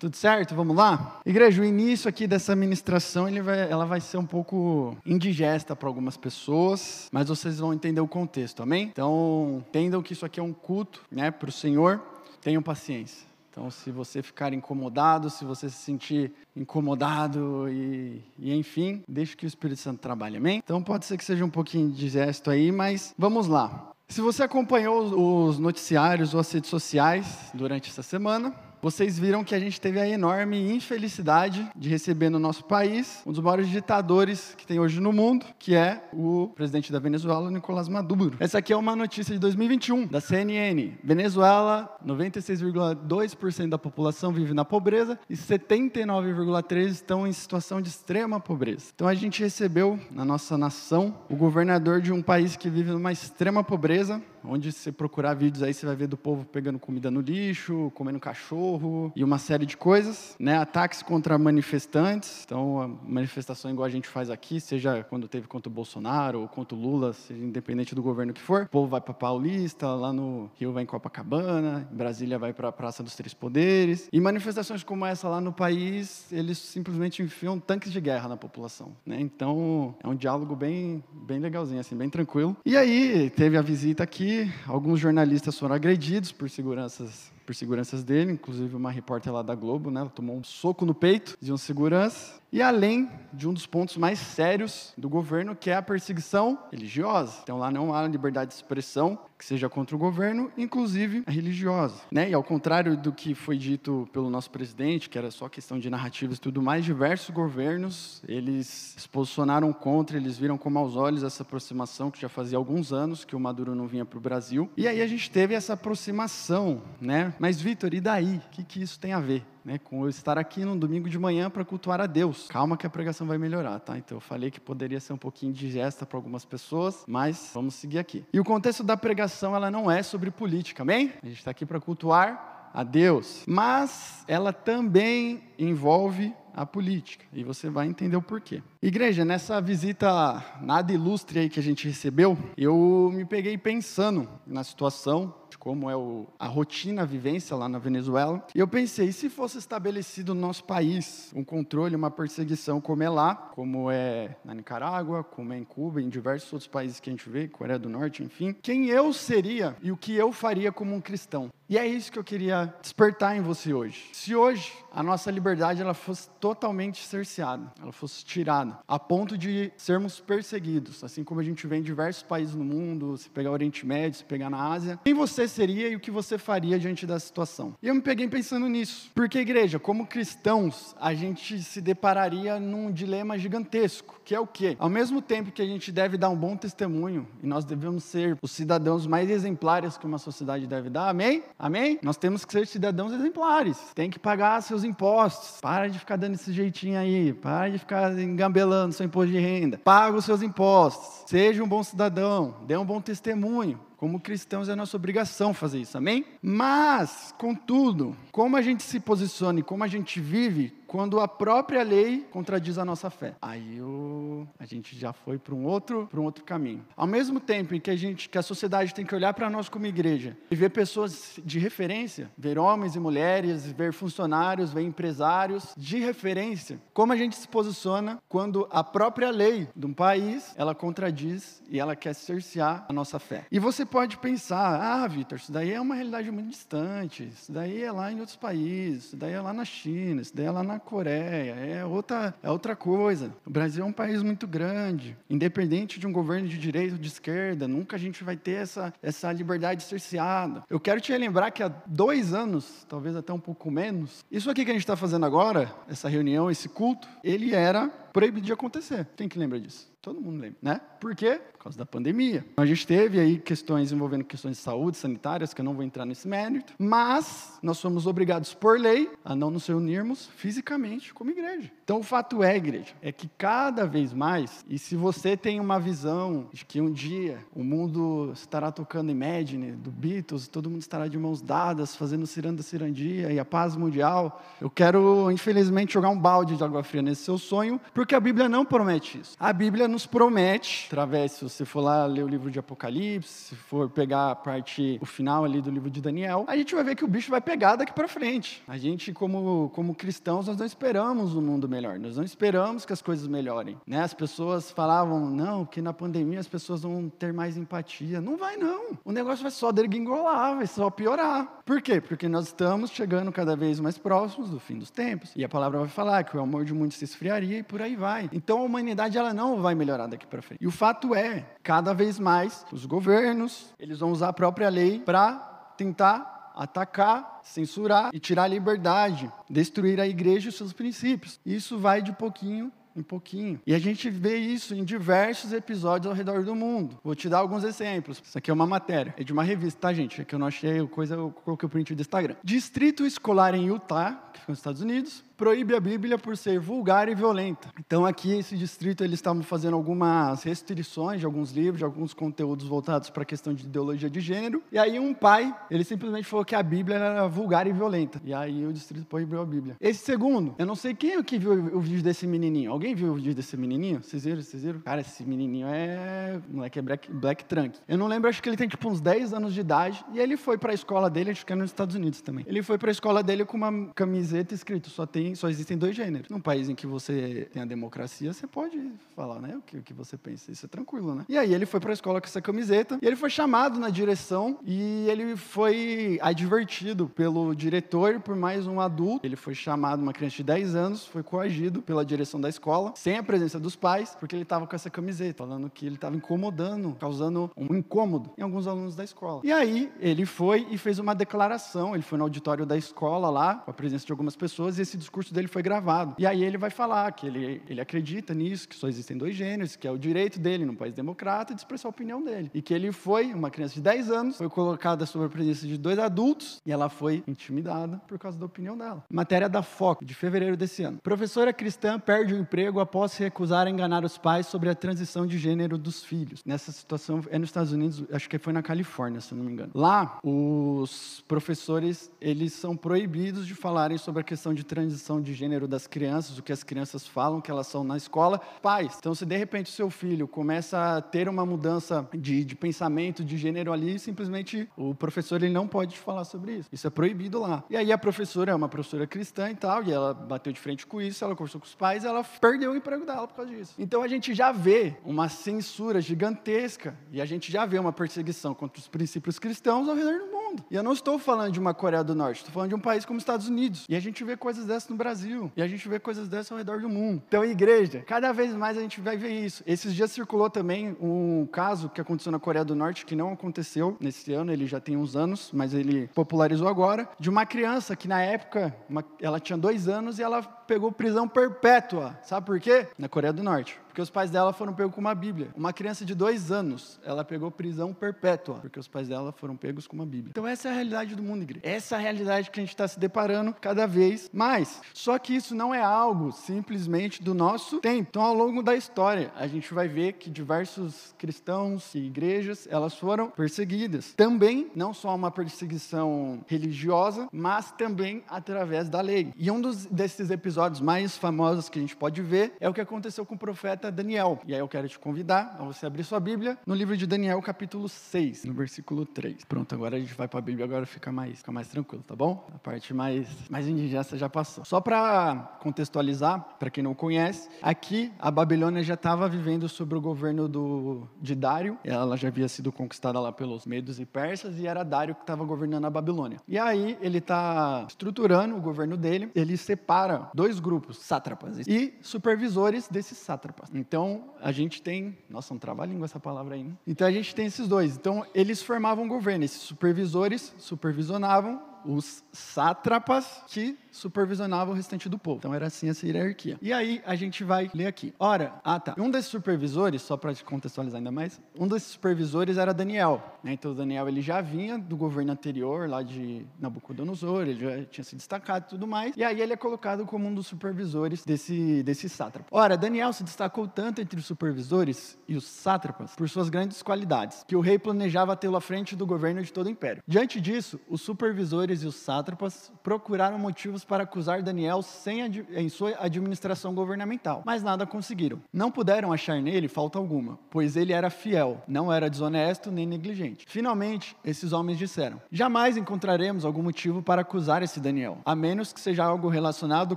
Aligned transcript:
Tudo 0.00 0.16
certo? 0.16 0.54
Vamos 0.54 0.74
lá? 0.74 1.20
Igreja, 1.26 1.60
o 1.60 1.64
início 1.64 2.08
aqui 2.08 2.26
dessa 2.26 2.56
ministração 2.56 3.26
vai, 3.44 3.70
ela 3.70 3.84
vai 3.84 4.00
ser 4.00 4.16
um 4.16 4.24
pouco 4.24 4.96
indigesta 5.04 5.76
para 5.76 5.86
algumas 5.86 6.16
pessoas, 6.16 7.06
mas 7.12 7.28
vocês 7.28 7.58
vão 7.58 7.74
entender 7.74 8.00
o 8.00 8.08
contexto, 8.08 8.62
amém? 8.62 8.84
Então, 8.84 9.62
entendam 9.68 10.02
que 10.02 10.14
isso 10.14 10.24
aqui 10.24 10.40
é 10.40 10.42
um 10.42 10.54
culto 10.54 11.02
né, 11.12 11.30
para 11.30 11.50
o 11.50 11.52
Senhor, 11.52 12.00
tenham 12.40 12.62
paciência. 12.62 13.28
Então, 13.50 13.70
se 13.70 13.90
você 13.90 14.22
ficar 14.22 14.54
incomodado, 14.54 15.28
se 15.28 15.44
você 15.44 15.68
se 15.68 15.76
sentir 15.76 16.32
incomodado 16.56 17.68
e, 17.68 18.24
e, 18.38 18.54
enfim, 18.54 19.02
deixe 19.06 19.36
que 19.36 19.44
o 19.44 19.48
Espírito 19.48 19.80
Santo 19.80 19.98
trabalhe, 19.98 20.38
amém? 20.38 20.62
Então, 20.64 20.82
pode 20.82 21.04
ser 21.04 21.18
que 21.18 21.24
seja 21.26 21.44
um 21.44 21.50
pouquinho 21.50 21.90
de 21.90 22.08
gesto 22.08 22.50
aí, 22.50 22.72
mas 22.72 23.14
vamos 23.18 23.46
lá. 23.46 23.90
Se 24.08 24.22
você 24.22 24.42
acompanhou 24.42 25.46
os 25.46 25.58
noticiários 25.58 26.32
ou 26.32 26.40
as 26.40 26.50
redes 26.50 26.70
sociais 26.70 27.50
durante 27.52 27.90
essa 27.90 28.02
semana, 28.02 28.54
vocês 28.82 29.18
viram 29.18 29.44
que 29.44 29.54
a 29.54 29.60
gente 29.60 29.80
teve 29.80 30.00
a 30.00 30.08
enorme 30.08 30.72
infelicidade 30.72 31.70
de 31.76 31.88
receber 31.88 32.30
no 32.30 32.38
nosso 32.38 32.64
país 32.64 33.22
um 33.26 33.32
dos 33.32 33.42
maiores 33.42 33.68
ditadores 33.68 34.54
que 34.56 34.66
tem 34.66 34.80
hoje 34.80 35.00
no 35.00 35.12
mundo, 35.12 35.44
que 35.58 35.74
é 35.74 36.08
o 36.12 36.48
presidente 36.54 36.90
da 36.90 36.98
Venezuela, 36.98 37.50
Nicolás 37.50 37.88
Maduro. 37.88 38.36
Essa 38.40 38.58
aqui 38.58 38.72
é 38.72 38.76
uma 38.76 38.96
notícia 38.96 39.34
de 39.34 39.38
2021 39.38 40.06
da 40.06 40.20
CNN. 40.20 40.92
Venezuela, 41.04 41.94
96,2% 42.06 43.68
da 43.68 43.78
população 43.78 44.32
vive 44.32 44.54
na 44.54 44.64
pobreza 44.64 45.18
e 45.28 45.34
79,3% 45.34 46.86
estão 46.86 47.26
em 47.26 47.32
situação 47.32 47.82
de 47.82 47.88
extrema 47.88 48.40
pobreza. 48.40 48.86
Então 48.94 49.06
a 49.06 49.14
gente 49.14 49.42
recebeu 49.42 49.98
na 50.10 50.24
nossa 50.24 50.56
nação 50.56 51.18
o 51.28 51.36
governador 51.36 52.00
de 52.00 52.12
um 52.12 52.22
país 52.22 52.56
que 52.56 52.70
vive 52.70 52.90
numa 52.90 53.12
extrema 53.12 53.62
pobreza, 53.62 54.22
onde 54.44 54.72
se 54.72 54.90
procurar 54.92 55.34
vídeos 55.34 55.62
aí 55.62 55.72
você 55.72 55.86
vai 55.86 55.96
ver 55.96 56.06
do 56.06 56.16
povo 56.16 56.44
pegando 56.44 56.78
comida 56.78 57.10
no 57.10 57.20
lixo, 57.20 57.90
comendo 57.94 58.18
cachorro 58.18 58.40
cachorro 58.40 59.12
e 59.14 59.22
uma 59.22 59.38
série 59.38 59.66
de 59.66 59.76
coisas, 59.76 60.34
né? 60.38 60.56
Ataques 60.56 61.02
contra 61.02 61.38
manifestantes, 61.38 62.42
então 62.44 62.98
manifestação 63.06 63.70
igual 63.70 63.86
a 63.86 63.90
gente 63.90 64.08
faz 64.08 64.30
aqui, 64.30 64.60
seja 64.60 65.04
quando 65.04 65.28
teve 65.28 65.46
contra 65.46 65.68
o 65.68 65.72
Bolsonaro 65.72 66.40
ou 66.40 66.48
contra 66.48 66.76
o 66.76 66.80
Lula, 66.80 67.12
seja 67.12 67.42
independente 67.42 67.94
do 67.94 68.02
governo 68.02 68.32
que 68.32 68.40
for, 68.40 68.62
o 68.62 68.68
povo 68.68 68.88
vai 68.88 69.00
para 69.00 69.14
Paulista, 69.14 69.88
lá 69.94 70.12
no 70.12 70.50
Rio 70.56 70.72
vai 70.72 70.82
em 70.82 70.86
Copacabana, 70.86 71.88
em 71.92 71.96
Brasília 71.96 72.38
vai 72.38 72.52
para 72.52 72.68
a 72.68 72.72
Praça 72.72 73.02
dos 73.02 73.14
Três 73.14 73.34
Poderes, 73.34 74.08
e 74.12 74.20
manifestações 74.20 74.82
como 74.82 75.04
essa 75.04 75.28
lá 75.28 75.40
no 75.40 75.52
país, 75.52 76.30
eles 76.32 76.58
simplesmente 76.58 77.22
enfiam 77.22 77.58
tanques 77.58 77.92
de 77.92 78.00
guerra 78.00 78.28
na 78.28 78.36
população, 78.36 78.96
né? 79.04 79.20
Então 79.20 79.94
é 80.02 80.08
um 80.08 80.14
diálogo 80.14 80.56
bem, 80.56 81.02
bem 81.12 81.38
legalzinho, 81.38 81.80
assim, 81.80 81.96
bem 81.96 82.08
tranquilo. 82.08 82.56
E 82.64 82.76
aí 82.76 83.30
teve 83.30 83.56
a 83.56 83.62
visita 83.62 84.02
aqui, 84.02 84.29
alguns 84.66 85.00
jornalistas 85.00 85.58
foram 85.58 85.74
agredidos 85.74 86.32
por 86.32 86.48
seguranças 86.48 87.32
por 87.50 87.54
seguranças 87.56 88.04
dele, 88.04 88.30
inclusive 88.30 88.76
uma 88.76 88.92
repórter 88.92 89.32
lá 89.32 89.42
da 89.42 89.56
Globo, 89.56 89.90
né, 89.90 90.02
ela 90.02 90.08
tomou 90.08 90.36
um 90.36 90.44
soco 90.44 90.86
no 90.86 90.94
peito 90.94 91.36
de 91.40 91.52
um 91.52 91.56
segurança, 91.56 92.40
e 92.52 92.62
além 92.62 93.08
de 93.32 93.48
um 93.48 93.52
dos 93.52 93.66
pontos 93.66 93.96
mais 93.96 94.18
sérios 94.20 94.92
do 94.96 95.08
governo, 95.08 95.56
que 95.56 95.70
é 95.70 95.74
a 95.74 95.82
perseguição 95.82 96.58
religiosa. 96.70 97.40
Então 97.42 97.58
lá 97.58 97.70
não 97.70 97.94
há 97.94 98.06
liberdade 98.06 98.50
de 98.50 98.56
expressão 98.56 99.18
que 99.38 99.44
seja 99.46 99.70
contra 99.70 99.96
o 99.96 99.98
governo, 99.98 100.52
inclusive 100.58 101.22
a 101.26 101.30
religiosa. 101.30 101.94
Né? 102.12 102.28
E 102.28 102.34
ao 102.34 102.44
contrário 102.44 102.94
do 102.94 103.10
que 103.10 103.34
foi 103.34 103.56
dito 103.56 104.06
pelo 104.12 104.28
nosso 104.28 104.50
presidente, 104.50 105.08
que 105.08 105.16
era 105.16 105.30
só 105.30 105.48
questão 105.48 105.78
de 105.78 105.88
narrativas 105.88 106.36
e 106.36 106.40
tudo 106.40 106.60
mais, 106.60 106.84
diversos 106.84 107.30
governos, 107.30 108.22
eles 108.28 108.94
se 108.98 109.08
posicionaram 109.08 109.72
contra, 109.72 110.18
eles 110.18 110.36
viram 110.36 110.58
com 110.58 110.68
maus 110.68 110.94
olhos 110.94 111.22
essa 111.22 111.42
aproximação 111.42 112.10
que 112.10 112.20
já 112.20 112.28
fazia 112.28 112.58
alguns 112.58 112.92
anos 112.92 113.24
que 113.24 113.34
o 113.34 113.40
Maduro 113.40 113.74
não 113.74 113.86
vinha 113.86 114.04
para 114.04 114.18
o 114.18 114.20
Brasil. 114.20 114.70
E 114.76 114.86
aí 114.86 115.00
a 115.00 115.06
gente 115.06 115.30
teve 115.30 115.54
essa 115.54 115.72
aproximação, 115.72 116.82
né? 117.00 117.32
Mas, 117.40 117.58
Vitor, 117.58 117.94
e 117.94 118.02
daí? 118.02 118.36
O 118.36 118.50
que, 118.50 118.62
que 118.62 118.82
isso 118.82 119.00
tem 119.00 119.14
a 119.14 119.18
ver? 119.18 119.42
né, 119.64 119.78
com 119.78 120.04
eu 120.04 120.08
estar 120.08 120.38
aqui 120.38 120.64
num 120.64 120.76
domingo 120.76 121.08
de 121.08 121.18
manhã 121.18 121.50
para 121.50 121.64
cultuar 121.64 122.00
a 122.00 122.06
Deus. 122.06 122.48
Calma 122.48 122.76
que 122.78 122.86
a 122.86 122.90
pregação 122.90 123.26
vai 123.26 123.38
melhorar, 123.38 123.78
tá? 123.78 123.98
Então 123.98 124.16
eu 124.16 124.20
falei 124.20 124.50
que 124.50 124.58
poderia 124.60 124.98
ser 125.00 125.12
um 125.12 125.18
pouquinho 125.18 125.52
digesta 125.52 126.06
para 126.06 126.16
algumas 126.16 126.46
pessoas, 126.46 127.04
mas 127.06 127.50
vamos 127.52 127.74
seguir 127.74 127.98
aqui. 127.98 128.24
E 128.32 128.40
o 128.40 128.44
contexto 128.44 128.82
da 128.82 128.96
pregação 128.96 129.54
ela 129.54 129.70
não 129.70 129.90
é 129.90 130.02
sobre 130.02 130.30
política, 130.30 130.82
amém? 130.82 131.12
A 131.22 131.26
gente 131.26 131.38
está 131.38 131.50
aqui 131.50 131.66
para 131.66 131.78
cultuar 131.78 132.70
a 132.72 132.82
Deus, 132.82 133.44
mas 133.46 134.24
ela 134.26 134.52
também 134.52 135.42
envolve 135.58 136.34
a 136.54 136.64
política. 136.66 137.24
E 137.32 137.44
você 137.44 137.68
vai 137.68 137.86
entender 137.86 138.16
o 138.16 138.22
porquê. 138.22 138.62
Igreja, 138.82 139.24
nessa 139.24 139.60
visita 139.60 140.42
nada 140.60 140.92
ilustre 140.92 141.40
aí 141.40 141.48
que 141.48 141.60
a 141.60 141.62
gente 141.62 141.86
recebeu, 141.86 142.36
eu 142.56 143.10
me 143.12 143.24
peguei 143.24 143.56
pensando 143.58 144.28
na 144.46 144.64
situação 144.64 145.34
como 145.60 145.90
é 145.90 145.94
o, 145.94 146.26
a 146.38 146.46
rotina, 146.46 147.02
a 147.02 147.04
vivência 147.04 147.54
lá 147.54 147.68
na 147.68 147.78
Venezuela. 147.78 148.44
E 148.54 148.58
eu 148.58 148.66
pensei, 148.66 149.12
se 149.12 149.28
fosse 149.28 149.58
estabelecido 149.58 150.34
no 150.34 150.40
nosso 150.40 150.64
país 150.64 151.30
um 151.36 151.44
controle, 151.44 151.94
uma 151.94 152.10
perseguição 152.10 152.80
como 152.80 153.02
é 153.02 153.10
lá, 153.10 153.34
como 153.34 153.90
é 153.90 154.36
na 154.42 154.54
Nicarágua, 154.54 155.22
como 155.22 155.52
é 155.52 155.58
em 155.58 155.64
Cuba, 155.64 156.00
em 156.00 156.08
diversos 156.08 156.50
outros 156.52 156.68
países 156.68 156.98
que 156.98 157.10
a 157.10 157.12
gente 157.12 157.28
vê, 157.28 157.46
Coreia 157.46 157.78
do 157.78 157.90
Norte, 157.90 158.24
enfim, 158.24 158.56
quem 158.62 158.86
eu 158.86 159.12
seria 159.12 159.76
e 159.82 159.92
o 159.92 159.96
que 159.96 160.16
eu 160.16 160.32
faria 160.32 160.72
como 160.72 160.94
um 160.94 161.00
cristão? 161.00 161.50
E 161.70 161.78
é 161.78 161.86
isso 161.86 162.10
que 162.10 162.18
eu 162.18 162.24
queria 162.24 162.74
despertar 162.82 163.36
em 163.36 163.40
você 163.40 163.72
hoje. 163.72 164.10
Se 164.12 164.34
hoje 164.34 164.72
a 164.92 165.04
nossa 165.04 165.30
liberdade 165.30 165.80
ela 165.80 165.94
fosse 165.94 166.28
totalmente 166.40 167.06
cerceada, 167.06 167.72
ela 167.80 167.92
fosse 167.92 168.24
tirada, 168.24 168.76
a 168.88 168.98
ponto 168.98 169.38
de 169.38 169.70
sermos 169.76 170.18
perseguidos, 170.18 171.04
assim 171.04 171.22
como 171.22 171.38
a 171.38 171.44
gente 171.44 171.68
vê 171.68 171.76
em 171.76 171.82
diversos 171.82 172.24
países 172.24 172.56
no 172.56 172.64
mundo, 172.64 173.16
se 173.16 173.30
pegar 173.30 173.50
o 173.50 173.52
Oriente 173.52 173.86
Médio, 173.86 174.18
se 174.18 174.24
pegar 174.24 174.50
na 174.50 174.72
Ásia, 174.72 174.98
quem 175.04 175.14
você 175.14 175.46
seria 175.50 175.88
e 175.88 175.96
o 175.96 176.00
que 176.00 176.10
você 176.10 176.38
faria 176.38 176.78
diante 176.78 177.06
da 177.06 177.18
situação? 177.18 177.74
E 177.82 177.88
eu 177.88 177.94
me 177.94 178.00
peguei 178.00 178.28
pensando 178.28 178.68
nisso, 178.68 179.10
porque 179.14 179.38
igreja, 179.38 179.78
como 179.78 180.06
cristãos, 180.06 180.94
a 181.00 181.12
gente 181.12 181.62
se 181.62 181.80
depararia 181.80 182.58
num 182.58 182.90
dilema 182.90 183.38
gigantesco, 183.38 184.20
que 184.24 184.34
é 184.34 184.40
o 184.40 184.46
quê? 184.46 184.76
Ao 184.78 184.88
mesmo 184.88 185.20
tempo 185.20 185.52
que 185.52 185.62
a 185.62 185.66
gente 185.66 185.92
deve 185.92 186.16
dar 186.16 186.30
um 186.30 186.36
bom 186.36 186.56
testemunho 186.56 187.26
e 187.42 187.46
nós 187.46 187.64
devemos 187.64 188.04
ser 188.04 188.38
os 188.40 188.50
cidadãos 188.50 189.06
mais 189.06 189.28
exemplares 189.28 189.96
que 189.96 190.06
uma 190.06 190.18
sociedade 190.18 190.66
deve 190.66 190.88
dar, 190.88 191.08
amém? 191.08 191.42
Amém? 191.58 191.98
Nós 192.02 192.16
temos 192.16 192.44
que 192.44 192.52
ser 192.52 192.66
cidadãos 192.66 193.12
exemplares. 193.12 193.78
Tem 193.94 194.10
que 194.10 194.18
pagar 194.18 194.60
seus 194.62 194.84
impostos. 194.84 195.60
Para 195.60 195.88
de 195.88 195.98
ficar 195.98 196.16
dando 196.16 196.34
esse 196.34 196.52
jeitinho 196.52 196.98
aí. 196.98 197.32
Para 197.32 197.68
de 197.68 197.78
ficar 197.78 198.16
engambelando 198.18 198.94
seu 198.94 199.06
imposto 199.06 199.32
de 199.32 199.38
renda. 199.38 199.78
Paga 199.78 200.16
os 200.16 200.24
seus 200.24 200.42
impostos. 200.42 201.24
Seja 201.26 201.62
um 201.62 201.68
bom 201.68 201.82
cidadão. 201.82 202.54
Dê 202.66 202.76
um 202.76 202.84
bom 202.84 203.00
testemunho. 203.00 203.78
Como 204.00 204.18
cristãos 204.18 204.70
é 204.70 204.74
nossa 204.74 204.96
obrigação 204.96 205.52
fazer 205.52 205.78
isso, 205.78 205.98
amém? 205.98 206.24
Mas, 206.40 207.34
contudo, 207.36 208.16
como 208.32 208.56
a 208.56 208.62
gente 208.62 208.82
se 208.82 208.98
posiciona 208.98 209.60
e 209.60 209.62
como 209.62 209.84
a 209.84 209.86
gente 209.86 210.18
vive 210.18 210.72
quando 210.90 211.20
a 211.20 211.28
própria 211.28 211.84
lei 211.84 212.26
contradiz 212.32 212.76
a 212.76 212.84
nossa 212.84 213.10
fé? 213.10 213.36
Aí 213.40 213.80
o, 213.80 214.44
a 214.58 214.66
gente 214.66 214.98
já 214.98 215.12
foi 215.12 215.38
para 215.38 215.54
um 215.54 215.64
outro, 215.64 216.08
para 216.10 216.18
um 216.18 216.24
outro 216.24 216.42
caminho. 216.42 216.84
Ao 216.96 217.06
mesmo 217.06 217.38
tempo 217.38 217.76
em 217.76 217.80
que 217.80 217.92
a 217.92 217.94
gente, 217.94 218.28
que 218.28 218.36
a 218.36 218.42
sociedade 218.42 218.92
tem 218.92 219.06
que 219.06 219.14
olhar 219.14 219.32
para 219.32 219.48
nós 219.48 219.68
como 219.68 219.86
igreja 219.86 220.36
e 220.50 220.56
ver 220.56 220.70
pessoas 220.70 221.38
de 221.44 221.60
referência, 221.60 222.28
ver 222.36 222.58
homens 222.58 222.96
e 222.96 222.98
mulheres, 222.98 223.70
ver 223.70 223.92
funcionários, 223.92 224.72
ver 224.72 224.82
empresários 224.82 225.72
de 225.76 226.00
referência, 226.00 226.80
como 226.92 227.12
a 227.12 227.16
gente 227.16 227.36
se 227.36 227.46
posiciona 227.46 228.18
quando 228.28 228.66
a 228.68 228.82
própria 228.82 229.30
lei 229.30 229.68
de 229.76 229.86
um 229.86 229.94
país 229.94 230.52
ela 230.56 230.74
contradiz 230.74 231.62
e 231.70 231.78
ela 231.78 231.94
quer 231.94 232.14
cercear 232.14 232.84
a 232.88 232.92
nossa 232.92 233.20
fé? 233.20 233.44
E 233.52 233.60
você 233.60 233.86
pode 233.86 234.16
pensar, 234.16 234.80
ah, 234.80 235.06
Vitor, 235.06 235.38
isso 235.38 235.52
daí 235.52 235.70
é 235.70 235.80
uma 235.80 235.94
realidade 235.94 236.32
muito 236.32 236.50
distante, 236.50 237.30
isso 237.32 237.52
daí 237.52 237.80
é 237.80 237.92
lá 237.92 238.10
em 238.10 238.18
outros 238.18 238.36
países, 238.36 239.04
isso 239.04 239.16
daí 239.16 239.34
é 239.34 239.40
lá 239.40 239.52
na 239.52 239.64
China, 239.64 240.20
isso 240.20 240.34
daí 240.34 240.46
é 240.46 240.50
lá 240.50 240.64
na 240.64 240.79
Coreia, 240.80 241.52
é 241.52 241.84
outra, 241.84 242.34
é 242.42 242.50
outra 242.50 242.74
coisa. 242.74 243.32
O 243.46 243.50
Brasil 243.50 243.84
é 243.84 243.86
um 243.86 243.92
país 243.92 244.22
muito 244.22 244.46
grande, 244.46 245.16
independente 245.28 246.00
de 246.00 246.06
um 246.06 246.12
governo 246.12 246.48
de 246.48 246.58
direita 246.58 246.94
ou 246.94 247.00
de 247.00 247.08
esquerda, 247.08 247.68
nunca 247.68 247.96
a 247.96 247.98
gente 247.98 248.24
vai 248.24 248.36
ter 248.36 248.62
essa, 248.62 248.92
essa 249.02 249.32
liberdade 249.32 249.82
cerceada. 249.82 250.64
Eu 250.68 250.80
quero 250.80 251.00
te 251.00 251.16
lembrar 251.16 251.50
que 251.50 251.62
há 251.62 251.68
dois 251.86 252.32
anos, 252.34 252.84
talvez 252.88 253.14
até 253.14 253.32
um 253.32 253.40
pouco 253.40 253.70
menos, 253.70 254.24
isso 254.30 254.50
aqui 254.50 254.64
que 254.64 254.70
a 254.70 254.74
gente 254.74 254.82
está 254.82 254.96
fazendo 254.96 255.26
agora, 255.26 255.72
essa 255.88 256.08
reunião, 256.08 256.50
esse 256.50 256.68
culto, 256.68 257.08
ele 257.22 257.54
era 257.54 257.88
proibido 258.12 258.46
de 258.46 258.52
acontecer. 258.52 259.06
Quem 259.16 259.28
que 259.28 259.38
lembra 259.38 259.60
disso? 259.60 259.90
Todo 260.02 260.20
mundo 260.20 260.40
lembra, 260.40 260.58
né? 260.62 260.80
Por 260.98 261.14
quê? 261.14 261.40
Por 261.60 261.64
causa 261.64 261.76
da 261.76 261.84
pandemia. 261.84 262.42
A 262.56 262.64
gente 262.64 262.86
teve 262.86 263.20
aí 263.20 263.38
questões 263.38 263.92
envolvendo 263.92 264.24
questões 264.24 264.56
de 264.56 264.62
saúde, 264.62 264.96
sanitárias, 264.96 265.52
que 265.52 265.60
eu 265.60 265.64
não 265.64 265.74
vou 265.74 265.84
entrar 265.84 266.06
nesse 266.06 266.26
mérito, 266.26 266.72
mas 266.78 267.58
nós 267.62 267.76
somos 267.76 268.06
obrigados 268.06 268.54
por 268.54 268.80
lei 268.80 269.10
a 269.22 269.36
não 269.36 269.50
nos 269.50 269.66
reunirmos 269.66 270.30
fisicamente 270.36 271.12
como 271.12 271.30
igreja. 271.30 271.70
Então 271.84 271.98
o 271.98 272.02
fato 272.02 272.42
é, 272.42 272.56
igreja, 272.56 272.94
é 273.02 273.12
que 273.12 273.28
cada 273.36 273.86
vez 273.86 274.14
mais, 274.14 274.64
e 274.70 274.78
se 274.78 274.96
você 274.96 275.36
tem 275.36 275.60
uma 275.60 275.78
visão 275.78 276.48
de 276.50 276.64
que 276.64 276.80
um 276.80 276.90
dia 276.90 277.44
o 277.54 277.62
mundo 277.62 278.30
estará 278.32 278.72
tocando 278.72 279.10
Imagine, 279.10 279.72
do 279.72 279.90
Beatles, 279.90 280.48
todo 280.48 280.70
mundo 280.70 280.80
estará 280.80 281.08
de 281.08 281.18
mãos 281.18 281.42
dadas, 281.42 281.94
fazendo 281.94 282.26
ciranda 282.26 282.62
cirandia 282.62 283.30
e 283.30 283.38
a 283.38 283.44
paz 283.44 283.76
mundial, 283.76 284.42
eu 284.62 284.70
quero, 284.70 285.30
infelizmente, 285.30 285.92
jogar 285.92 286.08
um 286.08 286.18
balde 286.18 286.56
de 286.56 286.64
água 286.64 286.82
fria 286.82 287.02
nesse 287.02 287.24
seu 287.24 287.36
sonho, 287.36 287.78
Porque 287.92 288.14
a 288.14 288.20
Bíblia 288.20 288.48
não 288.48 288.64
promete 288.64 289.20
isso. 289.20 289.36
A 289.38 289.52
Bíblia 289.52 289.86
nos 289.86 290.06
promete, 290.06 290.86
através, 290.86 291.49
você 291.50 291.64
for 291.64 291.80
lá 291.80 292.06
ler 292.06 292.24
o 292.24 292.28
livro 292.28 292.50
de 292.50 292.58
Apocalipse, 292.58 293.28
se 293.28 293.54
for 293.54 293.88
pegar 293.90 294.30
a 294.30 294.36
parte, 294.36 294.98
o 295.00 295.06
final 295.06 295.44
ali 295.44 295.60
do 295.60 295.70
livro 295.70 295.90
de 295.90 296.00
Daniel, 296.00 296.44
a 296.46 296.56
gente 296.56 296.74
vai 296.74 296.84
ver 296.84 296.94
que 296.94 297.04
o 297.04 297.08
bicho 297.08 297.30
vai 297.30 297.40
pegar 297.40 297.76
daqui 297.76 297.92
para 297.92 298.08
frente. 298.08 298.62
A 298.66 298.78
gente, 298.78 299.12
como, 299.12 299.70
como 299.74 299.94
cristãos, 299.94 300.46
nós 300.46 300.56
não 300.56 300.66
esperamos 300.66 301.34
um 301.34 301.42
mundo 301.42 301.68
melhor, 301.68 301.98
nós 301.98 302.16
não 302.16 302.24
esperamos 302.24 302.84
que 302.84 302.92
as 302.92 303.02
coisas 303.02 303.26
melhorem. 303.26 303.76
Né? 303.86 304.00
As 304.00 304.14
pessoas 304.14 304.70
falavam, 304.70 305.30
não, 305.30 305.64
que 305.64 305.82
na 305.82 305.92
pandemia 305.92 306.40
as 306.40 306.48
pessoas 306.48 306.82
vão 306.82 307.08
ter 307.08 307.32
mais 307.32 307.56
empatia. 307.56 308.20
Não 308.20 308.36
vai, 308.36 308.56
não. 308.56 308.98
O 309.04 309.12
negócio 309.12 309.42
vai 309.42 309.50
só 309.50 309.72
degringolar, 309.72 310.56
vai 310.56 310.66
só 310.66 310.90
piorar. 310.90 311.60
Por 311.64 311.80
quê? 311.82 312.00
Porque 312.00 312.28
nós 312.28 312.46
estamos 312.46 312.90
chegando 312.90 313.30
cada 313.32 313.56
vez 313.56 313.80
mais 313.80 313.98
próximos 313.98 314.50
do 314.50 314.58
fim 314.58 314.78
dos 314.78 314.90
tempos. 314.90 315.32
E 315.36 315.44
a 315.44 315.48
palavra 315.48 315.80
vai 315.80 315.88
falar 315.88 316.24
que 316.24 316.36
o 316.36 316.40
amor 316.40 316.64
de 316.64 316.74
muitos 316.74 316.98
se 316.98 317.04
esfriaria 317.04 317.58
e 317.58 317.62
por 317.62 317.80
aí 317.82 317.96
vai. 317.96 318.28
Então 318.32 318.58
a 318.58 318.62
humanidade 318.62 319.16
ela 319.16 319.32
não 319.32 319.60
vai 319.60 319.74
melhorar 319.74 320.06
daqui 320.06 320.26
para 320.26 320.42
frente. 320.42 320.62
E 320.62 320.66
o 320.66 320.70
fato 320.70 321.14
é, 321.14 321.39
cada 321.62 321.92
vez 321.92 322.18
mais 322.18 322.64
os 322.72 322.86
governos, 322.86 323.74
eles 323.78 323.98
vão 323.98 324.10
usar 324.10 324.28
a 324.28 324.32
própria 324.32 324.68
lei 324.68 324.98
para 324.98 325.34
tentar 325.76 326.52
atacar, 326.54 327.40
censurar 327.42 328.10
e 328.12 328.18
tirar 328.18 328.44
a 328.44 328.48
liberdade, 328.48 329.30
destruir 329.48 330.00
a 330.00 330.06
igreja 330.06 330.48
e 330.48 330.52
seus 330.52 330.72
princípios. 330.72 331.40
Isso 331.44 331.78
vai 331.78 332.02
de 332.02 332.12
pouquinho 332.12 332.72
em 332.94 333.02
pouquinho. 333.02 333.60
E 333.66 333.74
a 333.74 333.78
gente 333.78 334.10
vê 334.10 334.36
isso 334.36 334.74
em 334.74 334.84
diversos 334.84 335.52
episódios 335.52 336.10
ao 336.10 336.16
redor 336.16 336.44
do 336.44 336.54
mundo. 336.54 336.98
Vou 337.02 337.14
te 337.14 337.28
dar 337.28 337.38
alguns 337.38 337.64
exemplos. 337.64 338.22
Isso 338.24 338.36
aqui 338.36 338.50
é 338.50 338.54
uma 338.54 338.66
matéria, 338.66 339.14
é 339.16 339.24
de 339.24 339.32
uma 339.32 339.42
revista, 339.42 339.80
tá, 339.80 339.92
gente? 339.92 340.20
É 340.20 340.24
que 340.24 340.34
eu 340.34 340.38
não 340.38 340.46
achei 340.46 340.86
coisa, 340.88 341.14
eu 341.14 341.30
coloquei 341.44 341.66
o 341.66 341.70
print 341.70 341.94
do 341.94 342.00
Instagram. 342.00 342.36
Distrito 342.42 343.06
escolar 343.06 343.54
em 343.54 343.66
Utah, 343.66 344.20
que 344.32 344.40
fica 344.40 344.52
nos 344.52 344.58
Estados 344.58 344.82
Unidos, 344.82 345.24
proíbe 345.40 345.74
a 345.74 345.80
Bíblia 345.80 346.18
por 346.18 346.36
ser 346.36 346.60
vulgar 346.60 347.08
e 347.08 347.14
violenta. 347.14 347.72
Então 347.78 348.04
aqui 348.04 348.30
esse 348.32 348.58
distrito 348.58 349.02
eles 349.02 349.14
estavam 349.14 349.42
fazendo 349.42 349.74
algumas 349.74 350.42
restrições 350.42 351.18
de 351.18 351.24
alguns 351.24 351.50
livros, 351.50 351.78
de 351.78 351.84
alguns 351.84 352.12
conteúdos 352.12 352.66
voltados 352.66 353.08
para 353.08 353.22
a 353.22 353.24
questão 353.24 353.54
de 353.54 353.64
ideologia 353.64 354.10
de 354.10 354.20
gênero. 354.20 354.62
E 354.70 354.78
aí 354.78 354.98
um 354.98 355.14
pai, 355.14 355.56
ele 355.70 355.82
simplesmente 355.82 356.26
falou 356.26 356.44
que 356.44 356.54
a 356.54 356.62
Bíblia 356.62 356.98
era 356.98 357.26
vulgar 357.26 357.66
e 357.66 357.72
violenta. 357.72 358.20
E 358.22 358.34
aí 358.34 358.66
o 358.66 358.70
distrito 358.70 359.06
proibiu 359.06 359.40
a 359.40 359.46
Bíblia. 359.46 359.76
Esse 359.80 360.04
segundo, 360.04 360.54
eu 360.58 360.66
não 360.66 360.74
sei 360.74 360.94
quem 360.94 361.12
é 361.12 361.22
que 361.22 361.38
viu 361.38 361.52
o 361.74 361.80
vídeo 361.80 362.02
desse 362.02 362.26
menininho. 362.26 362.70
Alguém 362.70 362.94
viu 362.94 363.12
o 363.12 363.14
vídeo 363.14 363.34
desse 363.34 363.56
menininho? 363.56 364.02
Vocês 364.02 364.26
viram? 364.26 364.42
Vocês 364.42 364.62
viram? 364.62 364.80
Cara, 364.80 365.00
esse 365.00 365.24
menininho 365.24 365.68
é 365.68 366.38
moleque 366.50 366.78
é 366.78 366.82
black, 366.82 367.10
black 367.10 367.44
trunk. 367.46 367.78
Eu 367.88 367.96
não 367.96 368.08
lembro, 368.08 368.28
acho 368.28 368.42
que 368.42 368.48
ele 368.50 368.58
tem 368.58 368.68
tipo 368.68 368.86
uns 368.90 369.00
10 369.00 369.32
anos 369.32 369.54
de 369.54 369.60
idade 369.60 370.04
e 370.12 370.18
ele 370.18 370.36
foi 370.36 370.58
para 370.58 370.72
a 370.72 370.74
escola 370.74 371.08
dele, 371.08 371.30
acho 371.30 371.46
que 371.46 371.52
é 371.54 371.56
nos 371.56 371.70
Estados 371.70 371.96
Unidos 371.96 372.20
também. 372.20 372.44
Ele 372.46 372.62
foi 372.62 372.76
para 372.76 372.90
a 372.90 372.92
escola 372.92 373.22
dele 373.22 373.46
com 373.46 373.56
uma 373.56 373.86
camiseta 373.94 374.54
escrito 374.54 374.90
só 374.90 375.06
tem 375.06 375.29
só 375.34 375.48
existem 375.48 375.76
dois 375.76 375.96
gêneros. 375.96 376.28
Num 376.28 376.40
país 376.40 376.68
em 376.68 376.74
que 376.74 376.86
você 376.86 377.48
tem 377.52 377.62
a 377.62 377.64
democracia, 377.64 378.32
você 378.32 378.46
pode 378.46 378.80
falar, 379.14 379.40
né, 379.40 379.56
o 379.56 379.62
que, 379.62 379.78
o 379.78 379.82
que 379.82 379.92
você 379.92 380.16
pensa. 380.16 380.50
Isso 380.50 380.66
é 380.66 380.68
tranquilo, 380.68 381.14
né? 381.14 381.24
E 381.28 381.36
aí 381.36 381.52
ele 381.52 381.66
foi 381.66 381.80
para 381.80 381.90
a 381.90 381.94
escola 381.94 382.20
com 382.20 382.26
essa 382.26 382.40
camiseta 382.40 382.98
e 383.00 383.06
ele 383.06 383.16
foi 383.16 383.30
chamado 383.30 383.78
na 383.78 383.90
direção 383.90 384.58
e 384.64 385.06
ele 385.08 385.36
foi 385.36 386.18
advertido 386.22 387.08
pelo 387.08 387.54
diretor 387.54 388.20
por 388.20 388.34
mais 388.36 388.66
um 388.66 388.80
adulto. 388.80 389.26
Ele 389.26 389.36
foi 389.36 389.54
chamado, 389.54 390.02
uma 390.02 390.12
criança 390.12 390.36
de 390.36 390.44
10 390.44 390.74
anos, 390.74 391.06
foi 391.06 391.22
coagido 391.22 391.82
pela 391.82 392.04
direção 392.04 392.40
da 392.40 392.48
escola, 392.48 392.92
sem 392.96 393.16
a 393.18 393.22
presença 393.22 393.58
dos 393.58 393.76
pais, 393.76 394.16
porque 394.18 394.34
ele 394.34 394.42
estava 394.42 394.66
com 394.66 394.74
essa 394.74 394.88
camiseta, 394.88 395.44
falando 395.44 395.68
que 395.68 395.86
ele 395.86 395.96
estava 395.96 396.16
incomodando, 396.16 396.96
causando 396.98 397.50
um 397.56 397.74
incômodo 397.74 398.30
em 398.38 398.42
alguns 398.42 398.66
alunos 398.66 398.96
da 398.96 399.04
escola. 399.04 399.40
E 399.44 399.52
aí 399.52 399.92
ele 400.00 400.24
foi 400.24 400.66
e 400.70 400.78
fez 400.78 400.98
uma 400.98 401.14
declaração. 401.14 401.94
Ele 401.94 402.02
foi 402.02 402.16
no 402.18 402.24
auditório 402.24 402.64
da 402.64 402.76
escola 402.76 403.28
lá, 403.28 403.56
com 403.56 403.70
a 403.70 403.74
presença 403.74 404.06
de 404.06 404.12
algumas 404.12 404.36
pessoas, 404.36 404.78
e 404.78 404.82
esse 404.82 404.96
discurso 404.96 405.19
dele 405.32 405.48
foi 405.48 405.62
gravado. 405.62 406.14
E 406.18 406.26
aí 406.26 406.42
ele 406.42 406.56
vai 406.56 406.70
falar 406.70 407.10
que 407.12 407.26
ele, 407.26 407.62
ele 407.68 407.80
acredita 407.80 408.32
nisso, 408.32 408.68
que 408.68 408.74
só 408.74 408.88
existem 408.88 409.16
dois 409.16 409.34
gêneros, 409.34 409.76
que 409.76 409.86
é 409.86 409.90
o 409.90 409.98
direito 409.98 410.38
dele, 410.38 410.64
num 410.64 410.74
país 410.74 410.94
democrata, 410.94 411.54
de 411.54 411.60
expressar 411.60 411.88
a 411.88 411.90
opinião 411.90 412.22
dele. 412.22 412.50
E 412.54 412.62
que 412.62 412.72
ele 412.72 412.92
foi, 412.92 413.32
uma 413.34 413.50
criança 413.50 413.74
de 413.74 413.80
10 413.80 414.10
anos, 414.10 414.36
foi 414.38 414.48
colocada 414.48 415.04
sob 415.06 415.24
a 415.24 415.28
presença 415.28 415.66
de 415.66 415.76
dois 415.76 415.98
adultos 415.98 416.60
e 416.64 416.72
ela 416.72 416.88
foi 416.88 417.22
intimidada 417.26 418.00
por 418.06 418.18
causa 418.18 418.38
da 418.38 418.46
opinião 418.46 418.76
dela. 418.76 419.04
Matéria 419.10 419.48
da 419.48 419.62
FOC, 419.62 420.04
de 420.04 420.14
fevereiro 420.14 420.56
desse 420.56 420.82
ano. 420.82 420.98
Professora 421.02 421.52
cristã 421.52 421.98
perde 421.98 422.34
o 422.34 422.38
emprego 422.38 422.80
após 422.80 423.12
se 423.12 423.22
recusar 423.22 423.66
a 423.66 423.70
enganar 423.70 424.04
os 424.04 424.16
pais 424.16 424.46
sobre 424.46 424.68
a 424.68 424.74
transição 424.74 425.26
de 425.26 425.38
gênero 425.38 425.76
dos 425.76 426.04
filhos. 426.04 426.42
Nessa 426.44 426.72
situação 426.72 427.22
é 427.30 427.38
nos 427.38 427.48
Estados 427.48 427.72
Unidos, 427.72 428.04
acho 428.12 428.28
que 428.28 428.38
foi 428.38 428.52
na 428.52 428.62
Califórnia, 428.62 429.20
se 429.20 429.34
não 429.34 429.44
me 429.44 429.52
engano. 429.52 429.72
Lá, 429.74 430.18
os 430.22 431.24
professores, 431.26 432.10
eles 432.20 432.52
são 432.52 432.76
proibidos 432.76 433.46
de 433.46 433.54
falarem 433.54 433.98
sobre 433.98 434.20
a 434.20 434.24
questão 434.24 434.54
de 434.54 434.64
transição 434.64 435.09
de 435.18 435.32
gênero 435.32 435.66
das 435.66 435.86
crianças, 435.86 436.36
o 436.36 436.42
que 436.42 436.52
as 436.52 436.62
crianças 436.62 437.06
falam 437.06 437.40
que 437.40 437.50
elas 437.50 437.66
são 437.66 437.82
na 437.82 437.96
escola, 437.96 438.38
pais. 438.60 438.96
Então, 438.98 439.14
se 439.14 439.24
de 439.24 439.34
repente 439.34 439.72
o 439.72 439.74
seu 439.74 439.88
filho 439.88 440.28
começa 440.28 440.96
a 440.96 441.00
ter 441.00 441.26
uma 441.26 441.46
mudança 441.46 442.06
de, 442.12 442.44
de 442.44 442.54
pensamento, 442.54 443.24
de 443.24 443.38
gênero 443.38 443.72
ali, 443.72 443.98
simplesmente 443.98 444.68
o 444.76 444.94
professor 444.94 445.42
ele 445.42 445.52
não 445.52 445.66
pode 445.66 445.96
falar 445.96 446.24
sobre 446.24 446.56
isso. 446.56 446.68
Isso 446.70 446.86
é 446.86 446.90
proibido 446.90 447.40
lá. 447.40 447.64
E 447.70 447.76
aí 447.78 447.90
a 447.90 447.96
professora 447.96 448.52
é 448.52 448.54
uma 448.54 448.68
professora 448.68 449.06
cristã 449.06 449.50
e 449.50 449.54
tal, 449.54 449.82
e 449.84 449.90
ela 449.90 450.12
bateu 450.12 450.52
de 450.52 450.60
frente 450.60 450.86
com 450.86 451.00
isso, 451.00 451.24
ela 451.24 451.34
conversou 451.34 451.60
com 451.60 451.66
os 451.66 451.74
pais, 451.74 452.04
ela 452.04 452.22
perdeu 452.22 452.72
o 452.72 452.76
emprego 452.76 453.06
dela 453.06 453.26
por 453.26 453.34
causa 453.34 453.50
disso. 453.50 453.72
Então 453.78 454.02
a 454.02 454.08
gente 454.08 454.34
já 454.34 454.52
vê 454.52 454.96
uma 455.02 455.30
censura 455.30 456.00
gigantesca 456.00 456.94
e 457.10 457.22
a 457.22 457.24
gente 457.24 457.50
já 457.50 457.64
vê 457.64 457.78
uma 457.78 457.92
perseguição 457.92 458.52
contra 458.52 458.78
os 458.78 458.88
princípios 458.88 459.38
cristãos 459.38 459.88
ao 459.88 459.94
redor 459.94 460.18
do 460.18 460.26
mundo 460.26 460.40
mundo. 460.50 460.64
E 460.70 460.74
eu 460.74 460.82
não 460.82 460.92
estou 460.92 461.18
falando 461.18 461.52
de 461.52 461.60
uma 461.60 461.72
Coreia 461.72 462.02
do 462.02 462.14
Norte, 462.14 462.38
estou 462.38 462.52
falando 462.52 462.70
de 462.70 462.74
um 462.74 462.80
país 462.80 463.04
como 463.04 463.16
os 463.16 463.22
Estados 463.22 463.48
Unidos. 463.48 463.86
E 463.88 463.96
a 463.96 464.00
gente 464.00 464.22
vê 464.24 464.36
coisas 464.36 464.66
dessas 464.66 464.89
no 464.90 464.96
Brasil. 464.96 465.50
E 465.56 465.62
a 465.62 465.68
gente 465.68 465.88
vê 465.88 465.98
coisas 465.98 466.28
dessas 466.28 466.52
ao 466.52 466.58
redor 466.58 466.80
do 466.80 466.88
mundo. 466.88 467.22
Então, 467.26 467.44
igreja, 467.44 468.04
cada 468.06 468.32
vez 468.32 468.54
mais 468.54 468.76
a 468.76 468.80
gente 468.80 469.00
vai 469.00 469.16
ver 469.16 469.30
isso. 469.30 469.62
Esses 469.66 469.94
dias 469.94 470.10
circulou 470.10 470.50
também 470.50 470.96
um 471.00 471.46
caso 471.46 471.88
que 471.88 472.00
aconteceu 472.00 472.32
na 472.32 472.38
Coreia 472.38 472.64
do 472.64 472.74
Norte, 472.74 473.06
que 473.06 473.16
não 473.16 473.32
aconteceu 473.32 473.96
nesse 474.00 474.32
ano, 474.32 474.52
ele 474.52 474.66
já 474.66 474.80
tem 474.80 474.96
uns 474.96 475.16
anos, 475.16 475.50
mas 475.52 475.72
ele 475.74 476.08
popularizou 476.14 476.68
agora, 476.68 477.08
de 477.18 477.30
uma 477.30 477.46
criança 477.46 477.96
que 477.96 478.08
na 478.08 478.20
época, 478.22 478.74
uma, 478.88 479.04
ela 479.20 479.40
tinha 479.40 479.56
dois 479.56 479.88
anos 479.88 480.18
e 480.18 480.22
ela 480.22 480.42
pegou 480.70 480.92
prisão 480.92 481.26
perpétua. 481.26 482.16
Sabe 482.22 482.46
por 482.46 482.60
quê? 482.60 482.86
Na 482.96 483.08
Coreia 483.08 483.32
do 483.32 483.42
Norte. 483.42 483.76
Porque 483.88 484.00
os 484.00 484.08
pais 484.08 484.30
dela 484.30 484.52
foram 484.52 484.72
pegos 484.72 484.94
com 484.94 485.00
uma 485.00 485.16
Bíblia. 485.16 485.48
Uma 485.56 485.72
criança 485.72 486.04
de 486.04 486.14
dois 486.14 486.52
anos, 486.52 487.00
ela 487.04 487.24
pegou 487.24 487.50
prisão 487.50 487.92
perpétua, 487.92 488.60
porque 488.60 488.78
os 488.78 488.86
pais 488.86 489.08
dela 489.08 489.32
foram 489.32 489.56
pegos 489.56 489.88
com 489.88 489.96
uma 489.96 490.06
Bíblia. 490.06 490.30
Então 490.30 490.46
essa 490.46 490.68
é 490.68 490.70
a 490.70 490.74
realidade 490.74 491.16
do 491.16 491.22
mundo, 491.24 491.42
igreja. 491.42 491.66
Essa 491.66 491.96
é 491.96 491.98
a 491.98 492.00
realidade 492.00 492.52
que 492.52 492.60
a 492.60 492.62
gente 492.62 492.70
está 492.70 492.86
se 492.86 493.00
deparando 493.00 493.52
cada 493.60 493.88
vez 493.88 494.30
mais. 494.32 494.80
Só 494.94 495.18
que 495.18 495.34
isso 495.34 495.56
não 495.56 495.74
é 495.74 495.82
algo 495.82 496.30
simplesmente 496.30 497.20
do 497.20 497.34
nosso 497.34 497.80
tempo. 497.80 498.06
Então 498.08 498.22
ao 498.22 498.32
longo 498.32 498.62
da 498.62 498.76
história, 498.76 499.32
a 499.34 499.48
gente 499.48 499.74
vai 499.74 499.88
ver 499.88 500.12
que 500.12 500.30
diversos 500.30 501.12
cristãos 501.18 501.92
e 501.92 501.98
igrejas, 501.98 502.68
elas 502.70 502.94
foram 502.94 503.28
perseguidas. 503.30 504.14
Também, 504.14 504.70
não 504.72 504.94
só 504.94 505.12
uma 505.16 505.32
perseguição 505.32 506.44
religiosa, 506.46 507.28
mas 507.32 507.72
também 507.72 508.22
através 508.28 508.88
da 508.88 509.00
lei. 509.00 509.34
E 509.36 509.50
um 509.50 509.60
dos, 509.60 509.86
desses 509.86 510.30
episódios 510.30 510.59
mais 510.80 511.16
famosos 511.16 511.68
que 511.68 511.78
a 511.78 511.82
gente 511.82 511.96
pode 511.96 512.20
ver 512.20 512.52
é 512.60 512.68
o 512.68 512.74
que 512.74 512.80
aconteceu 512.80 513.24
com 513.24 513.34
o 513.34 513.38
profeta 513.38 513.90
Daniel. 513.90 514.40
E 514.46 514.52
aí 514.52 514.60
eu 514.60 514.68
quero 514.68 514.88
te 514.88 514.98
convidar 514.98 515.56
a 515.58 515.64
você 515.64 515.86
abrir 515.86 516.04
sua 516.04 516.20
Bíblia 516.20 516.58
no 516.66 516.74
livro 516.74 516.96
de 516.96 517.06
Daniel, 517.06 517.40
capítulo 517.40 517.88
6, 517.88 518.44
no 518.44 518.52
versículo 518.52 519.06
3. 519.06 519.44
Pronto, 519.44 519.74
agora 519.74 519.96
a 519.96 519.98
gente 520.00 520.14
vai 520.14 520.28
para 520.28 520.38
a 520.38 520.42
Bíblia, 520.42 520.64
agora 520.66 520.84
fica 520.84 521.10
mais, 521.10 521.38
fica 521.38 521.52
mais 521.52 521.68
tranquilo, 521.68 522.04
tá 522.06 522.14
bom? 522.14 522.46
A 522.54 522.58
parte 522.58 522.92
mais, 522.92 523.26
mais 523.48 523.66
indigesta 523.66 524.18
já 524.18 524.28
passou. 524.28 524.64
Só 524.64 524.80
para 524.80 525.58
contextualizar, 525.60 526.56
para 526.58 526.70
quem 526.70 526.84
não 526.84 526.94
conhece, 526.94 527.48
aqui 527.62 528.12
a 528.18 528.30
Babilônia 528.30 528.82
já 528.82 528.94
estava 528.94 529.28
vivendo 529.28 529.68
sobre 529.68 529.96
o 529.96 530.00
governo 530.00 530.48
do, 530.48 531.08
de 531.20 531.34
Dário. 531.34 531.78
Ela 531.84 532.16
já 532.16 532.28
havia 532.28 532.48
sido 532.48 532.70
conquistada 532.70 533.18
lá 533.18 533.32
pelos 533.32 533.64
medos 533.64 534.00
e 534.00 534.04
persas 534.04 534.58
e 534.58 534.66
era 534.66 534.82
Dário 534.82 535.14
que 535.14 535.22
estava 535.22 535.44
governando 535.44 535.84
a 535.84 535.90
Babilônia. 535.90 536.38
E 536.46 536.58
aí 536.58 536.98
ele 537.00 537.18
está 537.18 537.84
estruturando 537.88 538.56
o 538.56 538.60
governo 538.60 538.96
dele, 538.96 539.30
ele 539.34 539.56
separa 539.56 540.30
dois 540.34 540.49
grupos, 540.58 540.98
sátrapas 540.98 541.58
e 541.66 541.94
supervisores 542.00 542.88
desses 542.88 543.18
sátrapas. 543.18 543.70
Então, 543.74 544.34
a 544.40 544.50
gente 544.50 544.82
tem. 544.82 545.16
Nossa, 545.28 545.54
um 545.54 545.58
trava-língua 545.58 546.06
essa 546.06 546.18
palavra 546.18 546.54
aí. 546.54 546.64
Né? 546.64 546.72
Então, 546.86 547.06
a 547.06 547.10
gente 547.10 547.34
tem 547.34 547.46
esses 547.46 547.68
dois. 547.68 547.96
Então, 547.96 548.26
eles 548.34 548.62
formavam 548.62 549.06
governo. 549.06 549.44
Esses 549.44 549.60
supervisores 549.60 550.52
supervisionavam 550.58 551.62
os 551.84 552.24
sátrapas 552.32 553.42
que 553.46 553.78
supervisionavam 553.90 554.72
o 554.72 554.76
restante 554.76 555.08
do 555.08 555.18
povo. 555.18 555.38
Então 555.38 555.54
era 555.54 555.66
assim 555.66 555.88
essa 555.88 556.06
hierarquia. 556.06 556.58
E 556.60 556.72
aí 556.72 557.02
a 557.04 557.14
gente 557.14 557.44
vai 557.44 557.70
ler 557.74 557.86
aqui. 557.86 558.14
Ora, 558.18 558.54
ah 558.64 558.78
tá. 558.78 558.94
Um 558.98 559.10
desses 559.10 559.30
supervisores, 559.30 560.02
só 560.02 560.16
para 560.16 560.34
te 560.34 560.44
contextualizar 560.44 560.98
ainda 560.98 561.10
mais, 561.10 561.40
um 561.58 561.66
desses 561.66 561.88
supervisores 561.88 562.56
era 562.56 562.72
Daniel. 562.72 563.38
Né? 563.42 563.52
Então 563.52 563.74
Daniel 563.74 564.08
ele 564.08 564.20
já 564.20 564.40
vinha 564.40 564.78
do 564.78 564.96
governo 564.96 565.32
anterior 565.32 565.88
lá 565.88 566.02
de 566.02 566.46
Nabucodonosor, 566.58 567.42
ele 567.42 567.60
já 567.60 567.84
tinha 567.84 568.04
se 568.04 568.16
destacado 568.16 568.66
e 568.66 568.68
tudo 568.70 568.86
mais. 568.86 569.16
E 569.16 569.24
aí 569.24 569.40
ele 569.40 569.52
é 569.52 569.56
colocado 569.56 570.04
como 570.06 570.26
um 570.26 570.34
dos 570.34 570.46
supervisores 570.46 571.24
desse 571.24 571.82
desse 571.82 572.08
sátrapa. 572.08 572.48
Ora, 572.50 572.76
Daniel 572.76 573.12
se 573.12 573.24
destacou 573.24 573.66
tanto 573.66 574.00
entre 574.00 574.18
os 574.18 574.26
supervisores 574.26 575.18
e 575.28 575.36
os 575.36 575.44
sátrapas 575.44 576.14
por 576.14 576.28
suas 576.28 576.48
grandes 576.48 576.82
qualidades, 576.82 577.44
que 577.46 577.56
o 577.56 577.60
rei 577.60 577.78
planejava 577.78 578.36
tê-lo 578.36 578.56
à 578.56 578.60
frente 578.60 578.96
do 578.96 579.06
governo 579.06 579.42
de 579.42 579.52
todo 579.52 579.66
o 579.66 579.70
império. 579.70 580.02
Diante 580.06 580.40
disso, 580.40 580.80
os 580.88 581.00
supervisores 581.00 581.82
e 581.82 581.86
os 581.86 581.96
sátrapas 581.96 582.72
procuraram 582.82 583.38
motivos 583.38 583.79
motivos 583.80 583.84
para 583.84 584.04
acusar 584.04 584.42
Daniel 584.42 584.82
sem 584.82 585.20
em 585.54 585.68
sua 585.68 585.94
administração 585.98 586.74
governamental, 586.74 587.42
mas 587.44 587.62
nada 587.62 587.86
conseguiram. 587.86 588.40
Não 588.52 588.70
puderam 588.70 589.12
achar 589.12 589.40
nele 589.40 589.68
falta 589.68 589.98
alguma, 589.98 590.38
pois 590.50 590.76
ele 590.76 590.92
era 590.92 591.10
fiel, 591.10 591.62
não 591.66 591.92
era 591.92 592.10
desonesto 592.10 592.70
nem 592.70 592.86
negligente. 592.86 593.46
Finalmente, 593.48 594.16
esses 594.24 594.52
homens 594.52 594.78
disseram: 594.78 595.20
Jamais 595.30 595.76
encontraremos 595.76 596.44
algum 596.44 596.62
motivo 596.62 597.02
para 597.02 597.22
acusar 597.22 597.62
esse 597.62 597.80
Daniel, 597.80 598.18
a 598.24 598.34
menos 598.34 598.72
que 598.72 598.80
seja 598.80 599.04
algo 599.04 599.28
relacionado 599.28 599.96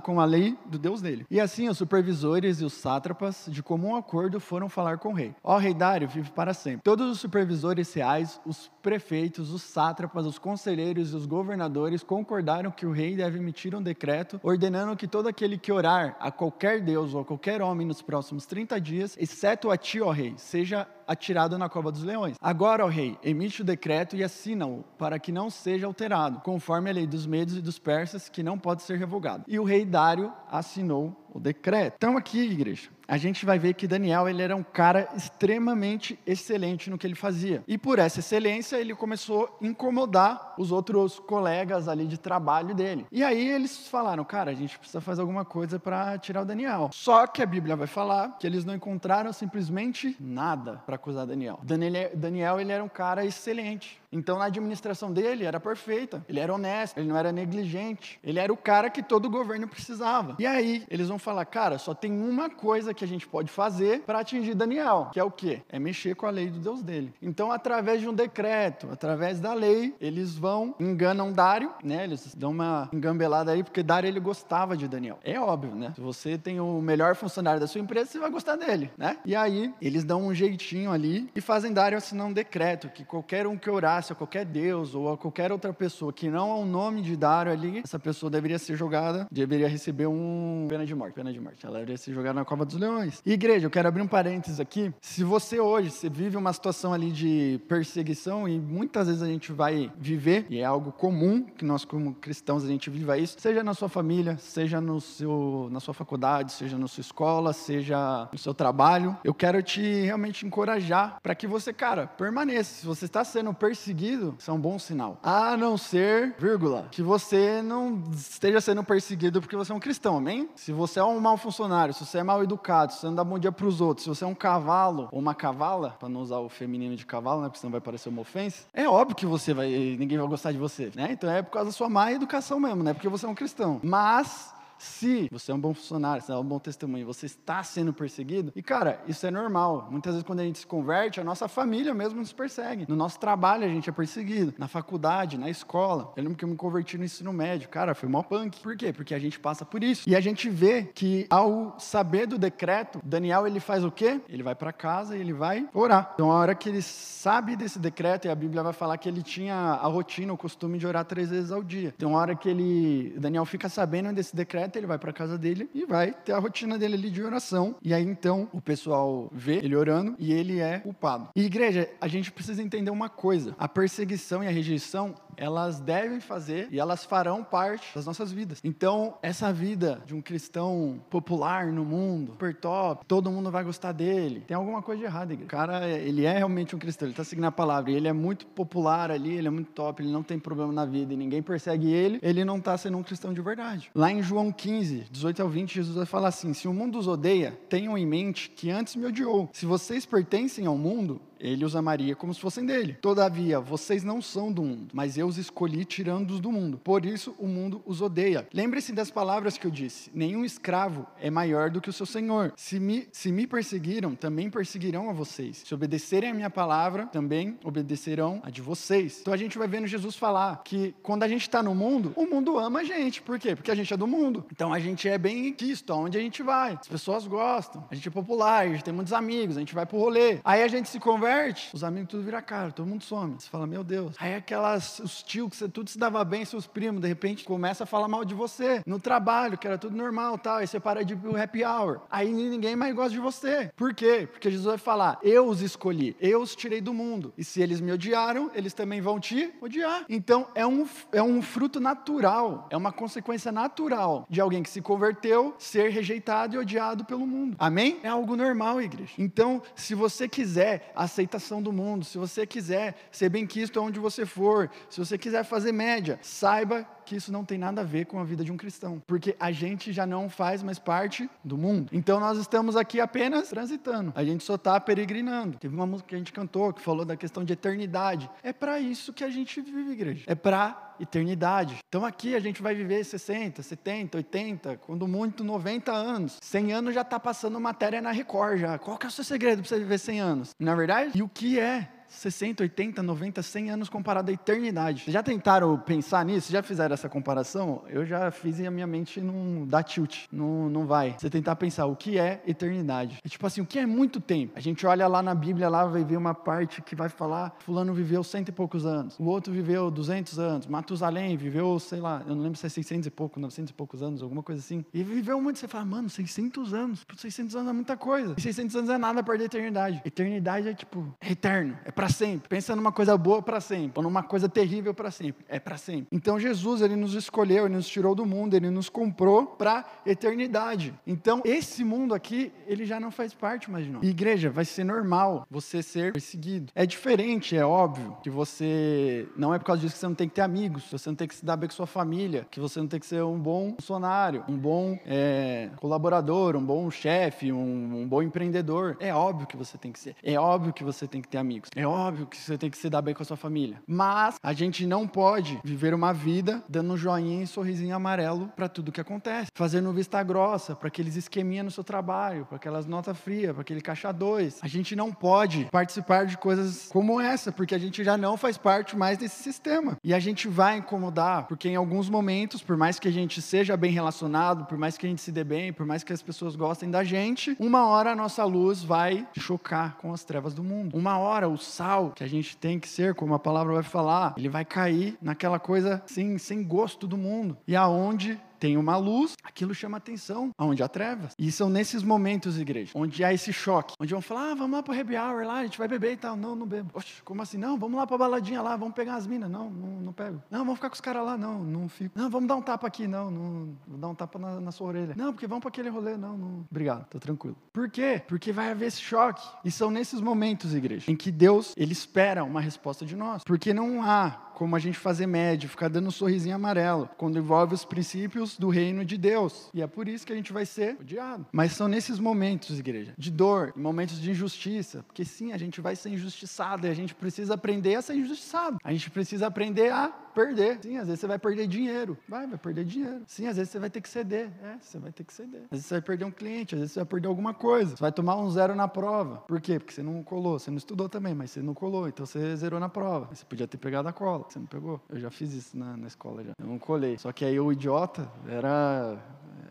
com 0.00 0.20
a 0.20 0.24
lei 0.24 0.56
do 0.66 0.78
Deus 0.78 1.00
dele. 1.00 1.26
E 1.30 1.40
assim 1.40 1.68
os 1.68 1.78
supervisores 1.78 2.60
e 2.60 2.64
os 2.64 2.72
sátrapas, 2.72 3.46
de 3.48 3.62
comum 3.62 3.96
acordo, 3.96 4.40
foram 4.40 4.68
falar 4.68 4.98
com 4.98 5.10
o 5.10 5.14
rei. 5.14 5.34
Ó 5.42 5.58
rei 5.58 5.74
Dário, 5.74 6.08
vive 6.08 6.30
para 6.30 6.54
sempre. 6.54 6.82
Todos 6.82 7.10
os 7.10 7.20
supervisores 7.20 7.92
reais, 7.94 8.40
os 8.46 8.70
prefeitos, 8.84 9.50
os 9.50 9.62
sátrapas, 9.62 10.26
os 10.26 10.38
conselheiros 10.38 11.12
e 11.12 11.16
os 11.16 11.24
governadores 11.24 12.02
concordaram 12.02 12.70
que 12.70 12.84
o 12.84 12.92
rei 12.92 13.16
deve 13.16 13.38
emitir 13.38 13.74
um 13.74 13.82
decreto 13.82 14.38
ordenando 14.42 14.94
que 14.94 15.08
todo 15.08 15.26
aquele 15.26 15.56
que 15.56 15.72
orar 15.72 16.14
a 16.20 16.30
qualquer 16.30 16.82
deus 16.82 17.14
ou 17.14 17.22
a 17.22 17.24
qualquer 17.24 17.62
homem 17.62 17.86
nos 17.86 18.02
próximos 18.02 18.44
30 18.44 18.78
dias, 18.78 19.16
exceto 19.18 19.70
a 19.70 19.78
ti, 19.78 20.02
ó 20.02 20.10
rei, 20.10 20.34
seja 20.36 20.86
atirado 21.06 21.58
na 21.58 21.68
cova 21.68 21.90
dos 21.90 22.02
leões. 22.02 22.36
Agora, 22.40 22.84
ó 22.84 22.88
rei, 22.88 23.18
emite 23.22 23.62
o 23.62 23.64
decreto 23.64 24.16
e 24.16 24.24
assina-o, 24.24 24.84
para 24.98 25.18
que 25.18 25.32
não 25.32 25.50
seja 25.50 25.86
alterado, 25.86 26.40
conforme 26.40 26.90
a 26.90 26.92
lei 26.92 27.06
dos 27.06 27.26
medos 27.26 27.56
e 27.56 27.60
dos 27.60 27.78
persas, 27.78 28.28
que 28.28 28.42
não 28.42 28.58
pode 28.58 28.82
ser 28.82 28.98
revogado. 28.98 29.44
E 29.46 29.58
o 29.58 29.64
rei 29.64 29.84
Dário 29.84 30.32
assinou 30.50 31.24
o 31.34 31.40
decreto. 31.40 31.94
Então 31.96 32.16
aqui, 32.16 32.38
igreja, 32.38 32.88
a 33.08 33.16
gente 33.16 33.44
vai 33.44 33.58
ver 33.58 33.74
que 33.74 33.86
Daniel 33.86 34.28
ele 34.28 34.40
era 34.40 34.54
um 34.54 34.62
cara 34.62 35.08
extremamente 35.16 36.18
excelente 36.26 36.88
no 36.88 36.96
que 36.96 37.06
ele 37.06 37.14
fazia. 37.14 37.62
E 37.66 37.76
por 37.76 37.98
essa 37.98 38.20
excelência, 38.20 38.76
ele 38.76 38.94
começou 38.94 39.58
a 39.60 39.66
incomodar 39.66 40.54
os 40.56 40.70
outros 40.70 41.18
colegas 41.18 41.88
ali 41.88 42.06
de 42.06 42.18
trabalho 42.18 42.74
dele. 42.74 43.06
E 43.10 43.22
aí 43.22 43.48
eles 43.48 43.88
falaram, 43.88 44.24
cara, 44.24 44.52
a 44.52 44.54
gente 44.54 44.78
precisa 44.78 45.00
fazer 45.00 45.20
alguma 45.20 45.44
coisa 45.44 45.78
para 45.78 46.16
tirar 46.18 46.42
o 46.42 46.44
Daniel. 46.44 46.90
Só 46.92 47.26
que 47.26 47.42
a 47.42 47.46
Bíblia 47.46 47.76
vai 47.76 47.86
falar 47.86 48.38
que 48.38 48.46
eles 48.46 48.64
não 48.64 48.74
encontraram 48.74 49.32
simplesmente 49.32 50.16
nada 50.20 50.82
para 50.94 50.96
acusar 50.96 51.26
Daniel. 51.26 51.58
Daniel, 51.62 52.10
Daniel 52.14 52.60
ele 52.60 52.72
era 52.72 52.82
um 52.82 52.88
cara 52.88 53.24
excelente. 53.24 54.00
Então, 54.14 54.38
na 54.38 54.44
administração 54.44 55.12
dele, 55.12 55.44
era 55.44 55.58
perfeita. 55.58 56.24
Ele 56.28 56.38
era 56.38 56.54
honesto, 56.54 56.98
ele 56.98 57.08
não 57.08 57.16
era 57.16 57.32
negligente. 57.32 58.20
Ele 58.22 58.38
era 58.38 58.52
o 58.52 58.56
cara 58.56 58.88
que 58.88 59.02
todo 59.02 59.28
governo 59.28 59.66
precisava. 59.66 60.36
E 60.38 60.46
aí, 60.46 60.84
eles 60.88 61.08
vão 61.08 61.18
falar, 61.18 61.44
cara, 61.44 61.78
só 61.78 61.92
tem 61.92 62.12
uma 62.12 62.48
coisa 62.48 62.94
que 62.94 63.04
a 63.04 63.08
gente 63.08 63.26
pode 63.26 63.50
fazer 63.50 64.02
para 64.02 64.20
atingir 64.20 64.54
Daniel, 64.54 65.10
que 65.12 65.18
é 65.18 65.24
o 65.24 65.30
quê? 65.30 65.62
É 65.68 65.78
mexer 65.78 66.14
com 66.14 66.26
a 66.26 66.30
lei 66.30 66.48
do 66.48 66.60
Deus 66.60 66.82
dele. 66.82 67.12
Então, 67.20 67.50
através 67.50 68.00
de 68.00 68.08
um 68.08 68.14
decreto, 68.14 68.88
através 68.90 69.40
da 69.40 69.52
lei, 69.52 69.94
eles 70.00 70.34
vão, 70.36 70.74
enganam 70.78 71.32
Dário, 71.32 71.72
né? 71.82 72.04
Eles 72.04 72.34
dão 72.34 72.52
uma 72.52 72.88
engambelada 72.92 73.50
aí, 73.50 73.64
porque 73.64 73.82
Dário, 73.82 74.06
ele 74.06 74.20
gostava 74.20 74.76
de 74.76 74.86
Daniel. 74.86 75.18
É 75.24 75.38
óbvio, 75.40 75.74
né? 75.74 75.92
Se 75.94 76.00
você 76.00 76.38
tem 76.38 76.60
o 76.60 76.80
melhor 76.80 77.16
funcionário 77.16 77.60
da 77.60 77.66
sua 77.66 77.80
empresa, 77.80 78.10
você 78.10 78.18
vai 78.20 78.30
gostar 78.30 78.56
dele, 78.56 78.92
né? 78.96 79.18
E 79.24 79.34
aí, 79.34 79.74
eles 79.82 80.04
dão 80.04 80.26
um 80.26 80.34
jeitinho 80.34 80.92
ali 80.92 81.28
e 81.34 81.40
fazem 81.40 81.72
Dário 81.72 81.98
assinar 81.98 82.26
um 82.26 82.32
decreto, 82.32 82.88
que 82.88 83.04
qualquer 83.04 83.46
um 83.46 83.56
que 83.56 83.68
orasse 83.68 84.03
a 84.12 84.16
qualquer 84.16 84.44
deus 84.44 84.94
ou 84.94 85.12
a 85.12 85.16
qualquer 85.16 85.50
outra 85.52 85.72
pessoa 85.72 86.12
que 86.12 86.28
não 86.28 86.50
é 86.50 86.54
o 86.62 86.66
nome 86.66 87.02
de 87.02 87.16
Dário 87.16 87.52
ali, 87.52 87.80
essa 87.84 87.98
pessoa 87.98 88.30
deveria 88.30 88.58
ser 88.58 88.76
jogada, 88.76 89.26
deveria 89.30 89.68
receber 89.68 90.06
um 90.06 90.66
pena 90.68 90.84
de 90.84 90.94
morte, 90.94 91.14
pena 91.14 91.32
de 91.32 91.40
morte. 91.40 91.64
Ela 91.64 91.74
deveria 91.74 91.96
ser 91.96 92.12
jogada 92.12 92.34
na 92.34 92.44
cova 92.44 92.64
dos 92.64 92.76
leões. 92.76 93.22
E, 93.24 93.32
igreja, 93.32 93.66
eu 93.66 93.70
quero 93.70 93.88
abrir 93.88 94.02
um 94.02 94.06
parênteses 94.06 94.60
aqui. 94.60 94.92
Se 95.00 95.24
você 95.24 95.60
hoje, 95.60 95.90
você 95.90 96.08
vive 96.08 96.36
uma 96.36 96.52
situação 96.52 96.92
ali 96.92 97.10
de 97.10 97.60
perseguição 97.68 98.48
e 98.48 98.58
muitas 98.58 99.06
vezes 99.06 99.22
a 99.22 99.26
gente 99.26 99.52
vai 99.52 99.90
viver, 99.98 100.46
e 100.50 100.58
é 100.58 100.64
algo 100.64 100.92
comum 100.92 101.42
que 101.42 101.64
nós 101.64 101.84
como 101.84 102.14
cristãos 102.14 102.64
a 102.64 102.68
gente 102.68 102.90
viva 102.90 103.16
isso, 103.18 103.36
seja 103.38 103.62
na 103.62 103.74
sua 103.74 103.88
família, 103.88 104.36
seja 104.38 104.80
no 104.80 105.00
seu, 105.00 105.68
na 105.70 105.80
sua 105.80 105.94
faculdade, 105.94 106.52
seja 106.52 106.76
na 106.76 106.88
sua 106.88 107.00
escola, 107.00 107.52
seja 107.52 108.28
no 108.32 108.38
seu 108.38 108.54
trabalho, 108.54 109.16
eu 109.24 109.34
quero 109.34 109.62
te 109.62 109.80
realmente 109.80 110.46
encorajar 110.46 111.18
para 111.22 111.34
que 111.34 111.46
você, 111.46 111.72
cara, 111.72 112.06
permaneça. 112.06 112.80
Se 112.80 112.86
você 112.86 113.04
está 113.04 113.24
sendo 113.24 113.52
perseguido, 113.52 113.93
perseguido, 113.94 114.34
é 114.46 114.52
um 114.52 114.58
bom 114.58 114.78
sinal. 114.78 115.18
A 115.22 115.56
não 115.56 115.78
ser, 115.78 116.34
vírgula, 116.38 116.88
que 116.90 117.02
você 117.02 117.62
não 117.62 118.02
esteja 118.12 118.60
sendo 118.60 118.82
perseguido 118.82 119.40
porque 119.40 119.56
você 119.56 119.72
é 119.72 119.74
um 119.74 119.80
cristão, 119.80 120.16
amém? 120.16 120.48
Se 120.56 120.72
você 120.72 120.98
é 120.98 121.04
um 121.04 121.20
mau 121.20 121.36
funcionário, 121.36 121.94
se 121.94 122.04
você 122.04 122.18
é 122.18 122.22
mal 122.22 122.42
educado, 122.42 122.92
se 122.92 123.00
você 123.00 123.06
não 123.06 123.14
dá 123.14 123.24
bom 123.24 123.38
dia 123.38 123.52
para 123.52 123.66
os 123.66 123.80
outros, 123.80 124.04
se 124.04 124.08
você 124.08 124.24
é 124.24 124.26
um 124.26 124.34
cavalo 124.34 125.08
ou 125.12 125.20
uma 125.20 125.34
cavala, 125.34 125.96
para 125.98 126.08
não 126.08 126.20
usar 126.20 126.38
o 126.38 126.48
feminino 126.48 126.96
de 126.96 127.06
cavalo, 127.06 127.40
né, 127.40 127.48
porque 127.48 127.60
senão 127.60 127.70
vai 127.72 127.80
parecer 127.80 128.08
uma 128.08 128.22
ofensa, 128.22 128.64
é 128.74 128.88
óbvio 128.88 129.16
que 129.16 129.26
você 129.26 129.54
vai, 129.54 129.68
ninguém 129.68 130.18
vai 130.18 130.26
gostar 130.26 130.52
de 130.52 130.58
você, 130.58 130.90
né? 130.94 131.08
Então 131.12 131.30
é 131.30 131.42
por 131.42 131.52
causa 131.52 131.66
da 131.66 131.72
sua 131.72 131.88
má 131.88 132.12
educação 132.12 132.58
mesmo, 132.58 132.82
né? 132.82 132.92
Porque 132.92 133.08
você 133.08 133.26
é 133.26 133.28
um 133.28 133.34
cristão. 133.34 133.80
Mas 133.82 134.53
se 134.78 135.28
você 135.30 135.52
é 135.52 135.54
um 135.54 135.60
bom 135.60 135.74
funcionário, 135.74 136.22
você 136.22 136.32
é 136.32 136.36
um 136.36 136.44
bom 136.44 136.58
testemunho, 136.58 137.06
você 137.06 137.26
está 137.26 137.62
sendo 137.62 137.92
perseguido, 137.92 138.52
e 138.54 138.62
cara, 138.62 139.00
isso 139.06 139.26
é 139.26 139.30
normal. 139.30 139.88
Muitas 139.90 140.14
vezes 140.14 140.26
quando 140.26 140.40
a 140.40 140.44
gente 140.44 140.58
se 140.58 140.66
converte, 140.66 141.20
a 141.20 141.24
nossa 141.24 141.48
família 141.48 141.94
mesmo 141.94 142.20
nos 142.20 142.32
persegue. 142.32 142.86
No 142.88 142.96
nosso 142.96 143.18
trabalho 143.18 143.64
a 143.64 143.68
gente 143.68 143.88
é 143.88 143.92
perseguido, 143.92 144.54
na 144.58 144.68
faculdade, 144.68 145.38
na 145.38 145.50
escola. 145.50 146.12
Eu 146.16 146.22
lembro 146.22 146.38
que 146.38 146.44
eu 146.44 146.48
me 146.48 146.56
converti 146.56 146.98
no 146.98 147.04
ensino 147.04 147.32
médio, 147.32 147.68
cara, 147.68 147.94
foi 147.94 148.08
mó 148.08 148.22
punk. 148.22 148.60
Por 148.60 148.76
quê? 148.76 148.92
Porque 148.92 149.14
a 149.14 149.18
gente 149.18 149.38
passa 149.38 149.64
por 149.64 149.82
isso. 149.82 150.08
E 150.08 150.14
a 150.14 150.20
gente 150.20 150.48
vê 150.48 150.84
que 150.94 151.26
ao 151.30 151.76
saber 151.78 152.26
do 152.26 152.38
decreto, 152.38 153.00
Daniel 153.04 153.46
ele 153.46 153.60
faz 153.60 153.84
o 153.84 153.90
quê? 153.90 154.20
Ele 154.28 154.42
vai 154.42 154.54
para 154.54 154.72
casa 154.72 155.16
e 155.16 155.20
ele 155.20 155.32
vai 155.32 155.68
orar. 155.72 156.12
Então 156.14 156.30
a 156.30 156.34
hora 156.34 156.54
que 156.54 156.68
ele 156.68 156.82
sabe 156.82 157.56
desse 157.56 157.78
decreto, 157.78 158.26
e 158.26 158.30
a 158.30 158.34
Bíblia 158.34 158.62
vai 158.62 158.72
falar 158.72 158.98
que 158.98 159.08
ele 159.08 159.22
tinha 159.22 159.54
a 159.54 159.86
rotina, 159.86 160.32
o 160.32 160.36
costume 160.36 160.78
de 160.78 160.86
orar 160.86 161.04
três 161.04 161.30
vezes 161.30 161.50
ao 161.50 161.62
dia. 161.62 161.92
Então 161.96 162.16
a 162.16 162.20
hora 162.20 162.34
que 162.34 162.48
ele, 162.48 163.14
Daniel 163.18 163.44
fica 163.44 163.68
sabendo 163.68 164.12
desse 164.12 164.34
decreto, 164.34 164.73
ele 164.78 164.86
vai 164.86 164.98
para 164.98 165.12
casa 165.12 165.38
dele 165.38 165.68
e 165.74 165.84
vai 165.84 166.12
ter 166.12 166.32
a 166.32 166.38
rotina 166.38 166.78
dele 166.78 166.94
ali 166.94 167.10
de 167.10 167.22
oração. 167.22 167.76
E 167.82 167.92
aí 167.92 168.04
então 168.04 168.48
o 168.52 168.60
pessoal 168.60 169.28
vê 169.32 169.56
ele 169.56 169.76
orando 169.76 170.14
e 170.18 170.32
ele 170.32 170.60
é 170.60 170.78
culpado. 170.78 171.28
E 171.34 171.44
igreja, 171.44 171.88
a 172.00 172.08
gente 172.08 172.32
precisa 172.32 172.62
entender 172.62 172.90
uma 172.90 173.08
coisa: 173.08 173.54
a 173.58 173.68
perseguição 173.68 174.42
e 174.42 174.46
a 174.46 174.50
rejeição 174.50 175.14
elas 175.36 175.80
devem 175.80 176.20
fazer 176.20 176.68
e 176.70 176.78
elas 176.78 177.04
farão 177.04 177.42
parte 177.42 177.94
das 177.94 178.06
nossas 178.06 178.32
vidas. 178.32 178.60
Então, 178.62 179.18
essa 179.22 179.52
vida 179.52 180.02
de 180.06 180.14
um 180.14 180.22
cristão 180.22 181.00
popular 181.10 181.66
no 181.66 181.84
mundo, 181.84 182.32
super 182.32 182.54
top, 182.54 183.04
todo 183.06 183.30
mundo 183.30 183.50
vai 183.50 183.64
gostar 183.64 183.92
dele. 183.92 184.44
Tem 184.46 184.56
alguma 184.56 184.82
coisa 184.82 185.00
de 185.00 185.06
errado, 185.06 185.32
igreja. 185.32 185.46
O 185.46 185.50
cara, 185.50 185.88
ele 185.88 186.24
é 186.24 186.38
realmente 186.38 186.74
um 186.74 186.78
cristão, 186.78 187.06
ele 187.06 187.12
está 187.12 187.24
seguindo 187.24 187.46
a 187.46 187.52
palavra, 187.52 187.90
e 187.90 187.94
ele 187.96 188.08
é 188.08 188.12
muito 188.12 188.46
popular 188.46 189.10
ali, 189.10 189.32
ele 189.32 189.48
é 189.48 189.50
muito 189.50 189.72
top, 189.72 190.02
ele 190.02 190.12
não 190.12 190.22
tem 190.22 190.38
problema 190.38 190.72
na 190.72 190.84
vida 190.84 191.12
e 191.12 191.16
ninguém 191.16 191.42
persegue 191.42 191.92
ele, 191.92 192.18
ele 192.22 192.44
não 192.44 192.58
está 192.58 192.76
sendo 192.76 192.98
um 192.98 193.02
cristão 193.02 193.32
de 193.32 193.40
verdade. 193.40 193.90
Lá 193.94 194.10
em 194.10 194.22
João 194.22 194.52
15, 194.54 195.06
18 195.10 195.42
ao 195.42 195.48
20, 195.48 195.74
Jesus 195.74 195.96
vai 195.96 196.06
falar 196.06 196.28
assim: 196.28 196.54
Se 196.54 196.66
o 196.66 196.72
mundo 196.72 196.98
os 196.98 197.06
odeia, 197.06 197.58
tenham 197.68 197.98
em 197.98 198.06
mente 198.06 198.50
que 198.50 198.70
antes 198.70 198.96
me 198.96 199.06
odiou. 199.06 199.48
Se 199.52 199.66
vocês 199.66 200.06
pertencem 200.06 200.66
ao 200.66 200.76
mundo, 200.76 201.20
ele 201.38 201.64
os 201.64 201.76
amaria 201.76 202.14
como 202.14 202.32
se 202.32 202.40
fossem 202.40 202.64
dele. 202.64 202.96
Todavia, 203.00 203.60
vocês 203.60 204.02
não 204.02 204.22
são 204.22 204.52
do 204.52 204.62
mundo, 204.62 204.88
mas 204.92 205.18
eu 205.18 205.26
os 205.26 205.38
escolhi 205.38 205.84
tirando-os 205.84 206.40
do 206.40 206.50
mundo. 206.50 206.78
Por 206.82 207.04
isso 207.04 207.34
o 207.38 207.46
mundo 207.46 207.82
os 207.84 208.00
odeia. 208.00 208.46
Lembre-se 208.52 208.92
das 208.92 209.10
palavras 209.10 209.58
que 209.58 209.66
eu 209.66 209.70
disse: 209.70 210.10
nenhum 210.14 210.44
escravo 210.44 211.06
é 211.20 211.30
maior 211.30 211.70
do 211.70 211.80
que 211.80 211.90
o 211.90 211.92
seu 211.92 212.06
senhor. 212.06 212.52
Se 212.56 212.78
me, 212.78 213.08
se 213.12 213.30
me 213.32 213.46
perseguiram, 213.46 214.14
também 214.14 214.50
perseguirão 214.50 215.10
a 215.10 215.12
vocês. 215.12 215.62
Se 215.66 215.74
obedecerem 215.74 216.30
a 216.30 216.34
minha 216.34 216.50
palavra, 216.50 217.06
também 217.06 217.58
obedecerão 217.64 218.40
a 218.42 218.50
de 218.50 218.62
vocês. 218.62 219.18
Então 219.20 219.34
a 219.34 219.36
gente 219.36 219.58
vai 219.58 219.68
vendo 219.68 219.86
Jesus 219.86 220.16
falar 220.16 220.62
que 220.64 220.94
quando 221.02 221.22
a 221.22 221.28
gente 221.28 221.42
está 221.42 221.62
no 221.62 221.74
mundo, 221.74 222.12
o 222.16 222.26
mundo 222.26 222.58
ama 222.58 222.80
a 222.80 222.84
gente. 222.84 223.20
Por 223.22 223.38
quê? 223.38 223.54
Porque 223.54 223.70
a 223.70 223.74
gente 223.74 223.92
é 223.92 223.96
do 223.96 224.06
mundo. 224.06 224.44
Então 224.50 224.72
a 224.72 224.78
gente 224.78 225.08
é 225.08 225.18
bem 225.18 225.52
quisto, 225.52 225.92
aonde 225.92 226.16
a 226.16 226.20
gente 226.20 226.42
vai. 226.42 226.78
As 226.80 226.88
pessoas 226.88 227.26
gostam, 227.26 227.84
a 227.90 227.94
gente 227.94 228.08
é 228.08 228.10
popular, 228.10 228.64
a 228.66 228.68
gente 228.68 228.84
tem 228.84 228.94
muitos 228.94 229.12
amigos, 229.12 229.56
a 229.56 229.60
gente 229.60 229.74
vai 229.74 229.84
pro 229.84 229.98
rolê. 229.98 230.38
Aí 230.44 230.62
a 230.62 230.68
gente 230.68 230.88
se 230.88 231.00
conversa 231.00 231.23
converte, 231.24 231.70
os 231.72 231.82
amigos 231.82 232.10
tudo 232.10 232.22
vira 232.22 232.42
cara, 232.42 232.70
todo 232.70 232.86
mundo 232.86 233.02
some. 233.02 233.34
Você 233.38 233.48
fala, 233.48 233.66
meu 233.66 233.82
Deus. 233.82 234.14
Aí 234.20 234.34
aquelas, 234.34 234.98
os 234.98 235.22
tios 235.22 235.48
que 235.48 235.56
você 235.56 235.68
tudo 235.68 235.88
se 235.88 235.98
dava 235.98 236.22
bem, 236.22 236.44
seus 236.44 236.66
primos, 236.66 237.00
de 237.00 237.08
repente 237.08 237.44
começa 237.44 237.84
a 237.84 237.86
falar 237.86 238.08
mal 238.08 238.26
de 238.26 238.34
você. 238.34 238.82
No 238.86 239.00
trabalho, 239.00 239.56
que 239.56 239.66
era 239.66 239.78
tudo 239.78 239.96
normal 239.96 240.36
tal. 240.36 240.56
Aí 240.56 240.66
você 240.66 240.78
para 240.78 241.02
de 241.02 241.14
ir 241.14 241.16
pro 241.16 241.40
happy 241.40 241.64
hour. 241.64 242.02
Aí 242.10 242.30
ninguém 242.30 242.76
mais 242.76 242.94
gosta 242.94 243.12
de 243.12 243.18
você. 243.18 243.70
Por 243.74 243.94
quê? 243.94 244.28
Porque 244.30 244.50
Jesus 244.50 244.66
vai 244.66 244.76
falar, 244.76 245.18
eu 245.22 245.46
os 245.46 245.62
escolhi, 245.62 246.14
eu 246.20 246.42
os 246.42 246.54
tirei 246.54 246.82
do 246.82 246.92
mundo. 246.92 247.32
E 247.38 247.44
se 247.44 247.62
eles 247.62 247.80
me 247.80 247.90
odiaram, 247.90 248.50
eles 248.54 248.74
também 248.74 249.00
vão 249.00 249.18
te 249.18 249.50
odiar. 249.62 250.04
Então 250.10 250.46
é 250.54 250.66
um, 250.66 250.86
é 251.10 251.22
um 251.22 251.40
fruto 251.40 251.80
natural, 251.80 252.68
é 252.70 252.76
uma 252.76 252.92
consequência 252.92 253.50
natural 253.50 254.26
de 254.28 254.42
alguém 254.42 254.62
que 254.62 254.68
se 254.68 254.82
converteu 254.82 255.54
ser 255.58 255.90
rejeitado 255.90 256.54
e 256.54 256.58
odiado 256.58 257.04
pelo 257.06 257.26
mundo. 257.26 257.56
Amém? 257.58 257.98
É 258.02 258.08
algo 258.08 258.36
normal, 258.36 258.82
igreja. 258.82 259.12
Então, 259.16 259.62
se 259.74 259.94
você 259.94 260.28
quiser 260.28 260.92
aceitação 261.14 261.62
do 261.62 261.72
mundo, 261.72 262.04
se 262.04 262.18
você 262.18 262.46
quiser 262.46 262.96
ser 263.10 263.28
bem-quisto 263.28 263.80
onde 263.80 264.00
você 264.00 264.26
for, 264.26 264.70
se 264.90 264.98
você 264.98 265.16
quiser 265.16 265.44
fazer 265.44 265.72
média, 265.72 266.18
saiba 266.20 266.86
que 267.04 267.16
isso 267.16 267.32
não 267.32 267.44
tem 267.44 267.58
nada 267.58 267.82
a 267.82 267.84
ver 267.84 268.06
com 268.06 268.18
a 268.18 268.24
vida 268.24 268.44
de 268.44 268.50
um 268.52 268.56
cristão, 268.56 269.02
porque 269.06 269.36
a 269.38 269.52
gente 269.52 269.92
já 269.92 270.06
não 270.06 270.28
faz 270.28 270.62
mais 270.62 270.78
parte 270.78 271.28
do 271.42 271.56
mundo. 271.56 271.90
Então 271.92 272.18
nós 272.18 272.38
estamos 272.38 272.76
aqui 272.76 273.00
apenas 273.00 273.48
transitando, 273.48 274.12
a 274.14 274.24
gente 274.24 274.44
só 274.44 274.54
está 274.54 274.80
peregrinando. 274.80 275.58
Teve 275.58 275.74
uma 275.74 275.86
música 275.86 276.08
que 276.08 276.14
a 276.14 276.18
gente 276.18 276.32
cantou 276.32 276.72
que 276.72 276.80
falou 276.80 277.04
da 277.04 277.16
questão 277.16 277.44
de 277.44 277.52
eternidade. 277.52 278.30
É 278.42 278.52
para 278.52 278.78
isso 278.78 279.12
que 279.12 279.24
a 279.24 279.30
gente 279.30 279.60
vive, 279.60 279.92
igreja. 279.92 280.24
É 280.26 280.34
para 280.34 280.94
eternidade. 281.00 281.78
Então 281.88 282.04
aqui 282.04 282.34
a 282.34 282.40
gente 282.40 282.62
vai 282.62 282.74
viver 282.74 283.04
60, 283.04 283.62
70, 283.62 284.18
80, 284.18 284.76
quando 284.78 285.06
muito 285.08 285.42
90 285.42 285.92
anos. 285.92 286.38
100 286.40 286.72
anos 286.72 286.94
já 286.94 287.02
está 287.02 287.18
passando 287.18 287.58
matéria 287.60 288.00
na 288.00 288.10
Record 288.10 288.58
já. 288.58 288.78
Qual 288.78 288.96
que 288.96 289.06
é 289.06 289.08
o 289.08 289.12
seu 289.12 289.24
segredo 289.24 289.62
para 289.62 289.68
você 289.68 289.78
viver 289.78 289.98
100 289.98 290.20
anos? 290.20 290.50
Na 290.58 290.72
é 290.72 290.76
verdade? 290.76 291.12
E 291.14 291.22
o 291.22 291.28
que 291.28 291.58
é 291.58 291.88
60, 292.14 292.62
80, 292.62 293.02
90, 293.02 293.42
100 293.42 293.70
anos 293.70 293.88
comparado 293.88 294.30
à 294.30 294.34
eternidade. 294.34 295.04
Já 295.08 295.22
tentaram 295.22 295.76
pensar 295.78 296.24
nisso? 296.24 296.50
Já 296.50 296.62
fizeram 296.62 296.94
essa 296.94 297.08
comparação? 297.08 297.82
Eu 297.88 298.04
já 298.04 298.30
fiz 298.30 298.58
e 298.58 298.66
a 298.66 298.70
minha 298.70 298.86
mente 298.86 299.20
não 299.20 299.66
dá 299.66 299.82
tilt, 299.82 300.26
não, 300.32 300.68
não 300.68 300.86
vai. 300.86 301.14
Você 301.18 301.28
tentar 301.28 301.56
pensar 301.56 301.86
o 301.86 301.96
que 301.96 302.18
é 302.18 302.42
eternidade. 302.46 303.18
É 303.24 303.28
tipo 303.28 303.46
assim, 303.46 303.60
o 303.60 303.66
que 303.66 303.78
é 303.78 303.86
muito 303.86 304.20
tempo? 304.20 304.52
A 304.56 304.60
gente 304.60 304.86
olha 304.86 305.06
lá 305.06 305.22
na 305.22 305.34
Bíblia, 305.34 305.68
lá 305.68 305.84
vai 305.86 306.04
ver 306.04 306.16
uma 306.16 306.34
parte 306.34 306.82
que 306.82 306.94
vai 306.94 307.08
falar, 307.08 307.56
fulano 307.60 307.92
viveu 307.92 308.22
cento 308.22 308.48
e 308.48 308.52
poucos 308.52 308.86
anos, 308.86 309.18
o 309.18 309.24
outro 309.24 309.52
viveu 309.52 309.90
200 309.90 310.38
anos, 310.38 310.66
Matusalém 310.66 311.36
viveu, 311.36 311.78
sei 311.78 312.00
lá, 312.00 312.22
eu 312.26 312.34
não 312.34 312.42
lembro 312.42 312.58
se 312.58 312.66
é 312.66 312.68
600 312.68 313.06
e 313.06 313.10
pouco, 313.10 313.38
900 313.40 313.70
e 313.70 313.74
poucos 313.74 314.02
anos, 314.02 314.22
alguma 314.22 314.42
coisa 314.42 314.60
assim. 314.60 314.84
E 314.92 315.02
viveu 315.02 315.40
muito, 315.40 315.58
você 315.58 315.68
fala, 315.68 315.84
mano, 315.84 316.08
600 316.08 316.74
anos, 316.74 317.04
600 317.16 317.56
anos 317.56 317.70
é 317.70 317.72
muita 317.72 317.96
coisa. 317.96 318.34
E 318.36 318.40
600 318.40 318.76
anos 318.76 318.90
é 318.90 318.98
nada 318.98 319.22
perto 319.22 319.40
da 319.40 319.44
eternidade. 319.44 320.02
Eternidade 320.04 320.68
é 320.68 320.74
tipo, 320.74 321.14
é 321.20 321.32
eterno, 321.32 321.78
é 321.84 321.90
para 322.04 322.08
sempre. 322.12 322.48
Pensa 322.48 322.76
numa 322.76 322.92
coisa 322.92 323.16
boa 323.16 323.40
para 323.40 323.60
sempre, 323.60 323.92
ou 323.96 324.02
numa 324.02 324.22
coisa 324.22 324.46
terrível 324.46 324.92
para 324.92 325.10
sempre. 325.10 325.44
É 325.48 325.58
para 325.58 325.78
sempre. 325.78 326.06
Então 326.12 326.38
Jesus, 326.38 326.82
ele 326.82 326.96
nos 326.96 327.14
escolheu, 327.14 327.64
ele 327.64 327.76
nos 327.76 327.88
tirou 327.88 328.14
do 328.14 328.26
mundo, 328.26 328.54
ele 328.54 328.68
nos 328.68 328.90
comprou 328.90 329.46
para 329.46 329.84
eternidade. 330.04 330.92
Então 331.06 331.40
esse 331.44 331.82
mundo 331.82 332.14
aqui, 332.14 332.52
ele 332.66 332.84
já 332.84 333.00
não 333.00 333.10
faz 333.10 333.32
parte 333.32 333.70
mais 333.70 333.86
de 333.86 333.90
nós. 333.90 334.02
Igreja, 334.02 334.50
vai 334.50 334.66
ser 334.66 334.84
normal 334.84 335.46
você 335.50 335.82
ser 335.82 336.12
perseguido. 336.12 336.70
É 336.74 336.84
diferente, 336.84 337.56
é 337.56 337.64
óbvio, 337.64 338.16
que 338.22 338.28
você 338.28 339.26
não 339.34 339.54
é 339.54 339.58
por 339.58 339.64
causa 339.64 339.80
disso 339.80 339.94
que 339.94 340.00
você 340.00 340.06
não 340.06 340.14
tem 340.14 340.28
que 340.28 340.34
ter 340.34 340.42
amigos, 340.42 340.84
você 340.90 341.08
não 341.08 341.16
tem 341.16 341.26
que 341.26 341.34
se 341.34 341.44
dar 341.44 341.56
bem 341.56 341.68
com 341.68 341.74
sua 341.74 341.86
família, 341.86 342.46
que 342.50 342.60
você 342.60 342.80
não 342.80 342.86
tem 342.86 343.00
que 343.00 343.06
ser 343.06 343.22
um 343.22 343.38
bom 343.38 343.74
funcionário, 343.76 344.44
um 344.46 344.58
bom 344.58 344.98
é, 345.06 345.70
colaborador, 345.76 346.54
um 346.54 346.64
bom 346.64 346.90
chefe, 346.90 347.50
um, 347.50 348.02
um 348.02 348.06
bom 348.06 348.22
empreendedor. 348.22 348.96
É 349.00 349.14
óbvio 349.14 349.46
que 349.46 349.56
você 349.56 349.78
tem 349.78 349.90
que 349.90 349.98
ser. 349.98 350.14
É 350.22 350.38
óbvio 350.38 350.72
que 350.72 350.84
você 350.84 351.06
tem 351.06 351.22
que 351.22 351.28
ter 351.28 351.38
amigos. 351.38 351.70
É 351.74 351.86
óbvio 351.94 352.26
que 352.26 352.36
você 352.36 352.58
tem 352.58 352.70
que 352.70 352.76
se 352.76 352.90
dar 352.90 353.02
bem 353.02 353.14
com 353.14 353.22
a 353.22 353.26
sua 353.26 353.36
família. 353.36 353.80
Mas 353.86 354.36
a 354.42 354.52
gente 354.52 354.86
não 354.86 355.06
pode 355.06 355.60
viver 355.64 355.94
uma 355.94 356.12
vida 356.12 356.62
dando 356.68 356.92
um 356.92 356.96
joinha 356.96 357.42
e 357.42 357.46
sorrisinho 357.46 357.94
amarelo 357.94 358.50
para 358.56 358.68
tudo 358.68 358.92
que 358.92 359.00
acontece, 359.00 359.50
fazendo 359.54 359.92
vista 359.92 360.22
grossa 360.22 360.74
para 360.74 360.88
aqueles 360.88 361.16
esqueminha 361.16 361.62
no 361.62 361.70
seu 361.70 361.84
trabalho, 361.84 362.46
para 362.46 362.56
aquelas 362.56 362.86
notas 362.86 363.16
frias, 363.18 363.52
para 363.52 363.62
aquele 363.62 363.80
caixa 363.80 364.12
dois. 364.12 364.58
A 364.62 364.68
gente 364.68 364.96
não 364.96 365.12
pode 365.12 365.68
participar 365.70 366.26
de 366.26 366.36
coisas 366.36 366.88
como 366.90 367.20
essa, 367.20 367.52
porque 367.52 367.74
a 367.74 367.78
gente 367.78 368.02
já 368.02 368.16
não 368.16 368.36
faz 368.36 368.58
parte 368.58 368.96
mais 368.96 369.18
desse 369.18 369.42
sistema. 369.42 369.96
E 370.02 370.12
a 370.12 370.18
gente 370.18 370.48
vai 370.48 370.78
incomodar, 370.78 371.46
porque 371.46 371.68
em 371.68 371.76
alguns 371.76 372.08
momentos, 372.08 372.62
por 372.62 372.76
mais 372.76 372.98
que 372.98 373.08
a 373.08 373.12
gente 373.12 373.40
seja 373.40 373.76
bem 373.76 373.92
relacionado, 373.92 374.64
por 374.66 374.76
mais 374.76 374.98
que 374.98 375.06
a 375.06 375.08
gente 375.08 375.22
se 375.22 375.30
dê 375.30 375.44
bem, 375.44 375.72
por 375.72 375.86
mais 375.86 376.02
que 376.02 376.12
as 376.12 376.22
pessoas 376.22 376.56
gostem 376.56 376.90
da 376.90 377.04
gente, 377.04 377.56
uma 377.58 377.86
hora 377.86 378.12
a 378.12 378.16
nossa 378.16 378.44
luz 378.44 378.82
vai 378.82 379.26
chocar 379.38 379.96
com 379.98 380.12
as 380.12 380.24
trevas 380.24 380.54
do 380.54 380.62
mundo. 380.62 380.96
Uma 380.96 381.18
hora 381.18 381.48
o 381.48 381.56
sal 381.74 382.12
que 382.14 382.22
a 382.22 382.28
gente 382.28 382.56
tem 382.56 382.78
que 382.78 382.88
ser, 382.88 383.14
como 383.14 383.34
a 383.34 383.38
palavra 383.38 383.74
vai 383.74 383.82
falar, 383.82 384.34
ele 384.36 384.48
vai 384.48 384.64
cair 384.64 385.18
naquela 385.20 385.58
coisa 385.58 386.02
assim, 386.04 386.38
sem 386.38 386.62
gosto 386.62 387.06
do 387.06 387.16
mundo. 387.16 387.56
E 387.66 387.74
aonde 387.74 388.40
tem 388.58 388.76
uma 388.76 388.96
luz, 388.96 389.34
aquilo 389.42 389.74
chama 389.74 389.96
atenção, 389.96 390.50
aonde 390.56 390.82
há 390.82 390.88
trevas. 390.88 391.32
E 391.38 391.50
são 391.50 391.68
nesses 391.68 392.02
momentos, 392.02 392.58
igreja, 392.58 392.92
onde 392.94 393.24
há 393.24 393.32
esse 393.32 393.52
choque, 393.52 393.94
onde 394.00 394.12
vão 394.12 394.22
falar, 394.22 394.52
ah, 394.52 394.54
vamos 394.54 394.72
lá 394.76 394.82
para 394.82 394.94
o 394.94 395.00
happy 395.00 395.16
hour 395.16 395.44
lá, 395.44 395.58
a 395.58 395.64
gente 395.64 395.78
vai 395.78 395.88
beber 395.88 396.12
e 396.12 396.16
tal. 396.16 396.36
Não, 396.36 396.54
não 396.54 396.66
bebo. 396.66 396.90
Oxe, 396.94 397.22
como 397.22 397.42
assim? 397.42 397.58
Não, 397.58 397.78
vamos 397.78 397.98
lá 397.98 398.06
para 398.06 398.16
a 398.16 398.18
baladinha 398.18 398.62
lá, 398.62 398.76
vamos 398.76 398.94
pegar 398.94 399.16
as 399.16 399.26
minas. 399.26 399.50
Não, 399.50 399.70
não, 399.70 400.00
não 400.00 400.12
pego. 400.12 400.42
Não, 400.50 400.60
vamos 400.60 400.74
ficar 400.76 400.88
com 400.88 400.94
os 400.94 401.00
caras 401.00 401.24
lá. 401.24 401.36
Não, 401.36 401.62
não 401.62 401.88
fico. 401.88 402.18
Não, 402.18 402.30
vamos 402.30 402.48
dar 402.48 402.56
um 402.56 402.62
tapa 402.62 402.86
aqui. 402.86 403.06
Não, 403.06 403.30
não, 403.30 403.76
vou 403.86 403.98
dar 403.98 404.08
um 404.08 404.14
tapa 404.14 404.38
na, 404.38 404.60
na 404.60 404.72
sua 404.72 404.88
orelha. 404.88 405.14
Não, 405.16 405.32
porque 405.32 405.46
vamos 405.46 405.62
para 405.62 405.68
aquele 405.68 405.88
rolê. 405.88 406.16
Não, 406.16 406.36
não. 406.36 406.66
Obrigado, 406.70 407.06
tô 407.08 407.18
tranquilo. 407.18 407.56
Por 407.72 407.90
quê? 407.90 408.22
Porque 408.26 408.52
vai 408.52 408.70
haver 408.70 408.86
esse 408.86 409.00
choque. 409.00 409.42
E 409.64 409.70
são 409.70 409.90
nesses 409.90 410.20
momentos, 410.20 410.74
igreja, 410.74 411.10
em 411.10 411.16
que 411.16 411.30
Deus, 411.30 411.74
ele 411.76 411.92
espera 411.92 412.44
uma 412.44 412.60
resposta 412.60 413.04
de 413.04 413.16
nós. 413.16 413.42
Porque 413.44 413.72
não 413.72 414.02
há 414.02 414.30
como 414.54 414.76
a 414.76 414.78
gente 414.78 414.98
fazer 414.98 415.26
médio, 415.26 415.68
ficar 415.68 415.88
dando 415.88 416.08
um 416.08 416.10
sorrisinho 416.10 416.54
amarelo, 416.54 417.08
quando 417.16 417.38
envolve 417.38 417.74
os 417.74 417.84
princípios 417.84 418.56
do 418.56 418.68
reino 418.68 419.04
de 419.04 419.18
Deus. 419.18 419.70
E 419.74 419.82
é 419.82 419.86
por 419.86 420.08
isso 420.08 420.26
que 420.26 420.32
a 420.32 420.36
gente 420.36 420.52
vai 420.52 420.64
ser 420.64 420.96
odiado. 421.00 421.46
Mas 421.52 421.72
são 421.72 421.88
nesses 421.88 422.18
momentos, 422.18 422.78
igreja, 422.78 423.12
de 423.18 423.30
dor, 423.30 423.72
momentos 423.76 424.20
de 424.20 424.30
injustiça, 424.30 425.02
porque 425.06 425.24
sim, 425.24 425.52
a 425.52 425.58
gente 425.58 425.80
vai 425.80 425.96
ser 425.96 426.10
injustiçado 426.10 426.86
e 426.86 426.90
a 426.90 426.94
gente 426.94 427.14
precisa 427.14 427.54
aprender 427.54 427.96
a 427.96 428.02
ser 428.02 428.14
injustiçado. 428.14 428.78
A 428.82 428.92
gente 428.92 429.10
precisa 429.10 429.46
aprender 429.46 429.90
a 429.92 430.08
perder. 430.08 430.78
Sim, 430.82 430.98
às 430.98 431.06
vezes 431.06 431.20
você 431.20 431.26
vai 431.26 431.38
perder 431.38 431.66
dinheiro. 431.66 432.18
Vai, 432.28 432.46
vai 432.46 432.58
perder 432.58 432.84
dinheiro. 432.84 433.22
Sim, 433.26 433.46
às 433.46 433.56
vezes 433.56 433.70
você 433.70 433.78
vai 433.78 433.88
ter 433.88 434.00
que 434.00 434.08
ceder. 434.08 434.50
É, 434.62 434.76
você 434.80 434.98
vai 434.98 435.12
ter 435.12 435.24
que 435.24 435.32
ceder. 435.32 435.62
Às 435.64 435.70
vezes 435.70 435.86
você 435.86 435.94
vai 435.94 436.02
perder 436.02 436.24
um 436.24 436.30
cliente, 436.30 436.74
às 436.74 436.80
vezes 436.80 436.92
você 436.92 437.00
vai 437.00 437.06
perder 437.06 437.28
alguma 437.28 437.54
coisa. 437.54 437.96
Você 437.96 438.00
vai 438.00 438.12
tomar 438.12 438.36
um 438.36 438.50
zero 438.50 438.74
na 438.74 438.88
prova. 438.88 439.36
Por 439.38 439.60
quê? 439.60 439.78
Porque 439.78 439.92
você 439.92 440.02
não 440.02 440.22
colou. 440.22 440.58
Você 440.58 440.70
não 440.70 440.78
estudou 440.78 441.08
também, 441.08 441.34
mas 441.34 441.50
você 441.50 441.62
não 441.62 441.74
colou. 441.74 442.08
Então 442.08 442.26
você 442.26 442.56
zerou 442.56 442.80
na 442.80 442.88
prova. 442.88 443.34
Você 443.34 443.44
podia 443.44 443.66
ter 443.66 443.78
pegado 443.78 444.08
a 444.08 444.12
cola. 444.12 444.43
Você 444.48 444.58
não 444.58 444.66
pegou. 444.66 445.00
Eu 445.08 445.18
já 445.18 445.30
fiz 445.30 445.52
isso 445.52 445.76
na, 445.76 445.96
na 445.96 446.06
escola 446.06 446.42
já. 446.44 446.52
Eu 446.58 446.66
não 446.66 446.78
colei. 446.78 447.18
Só 447.18 447.32
que 447.32 447.44
aí 447.44 447.58
o 447.58 447.72
idiota 447.72 448.28
era 448.48 449.18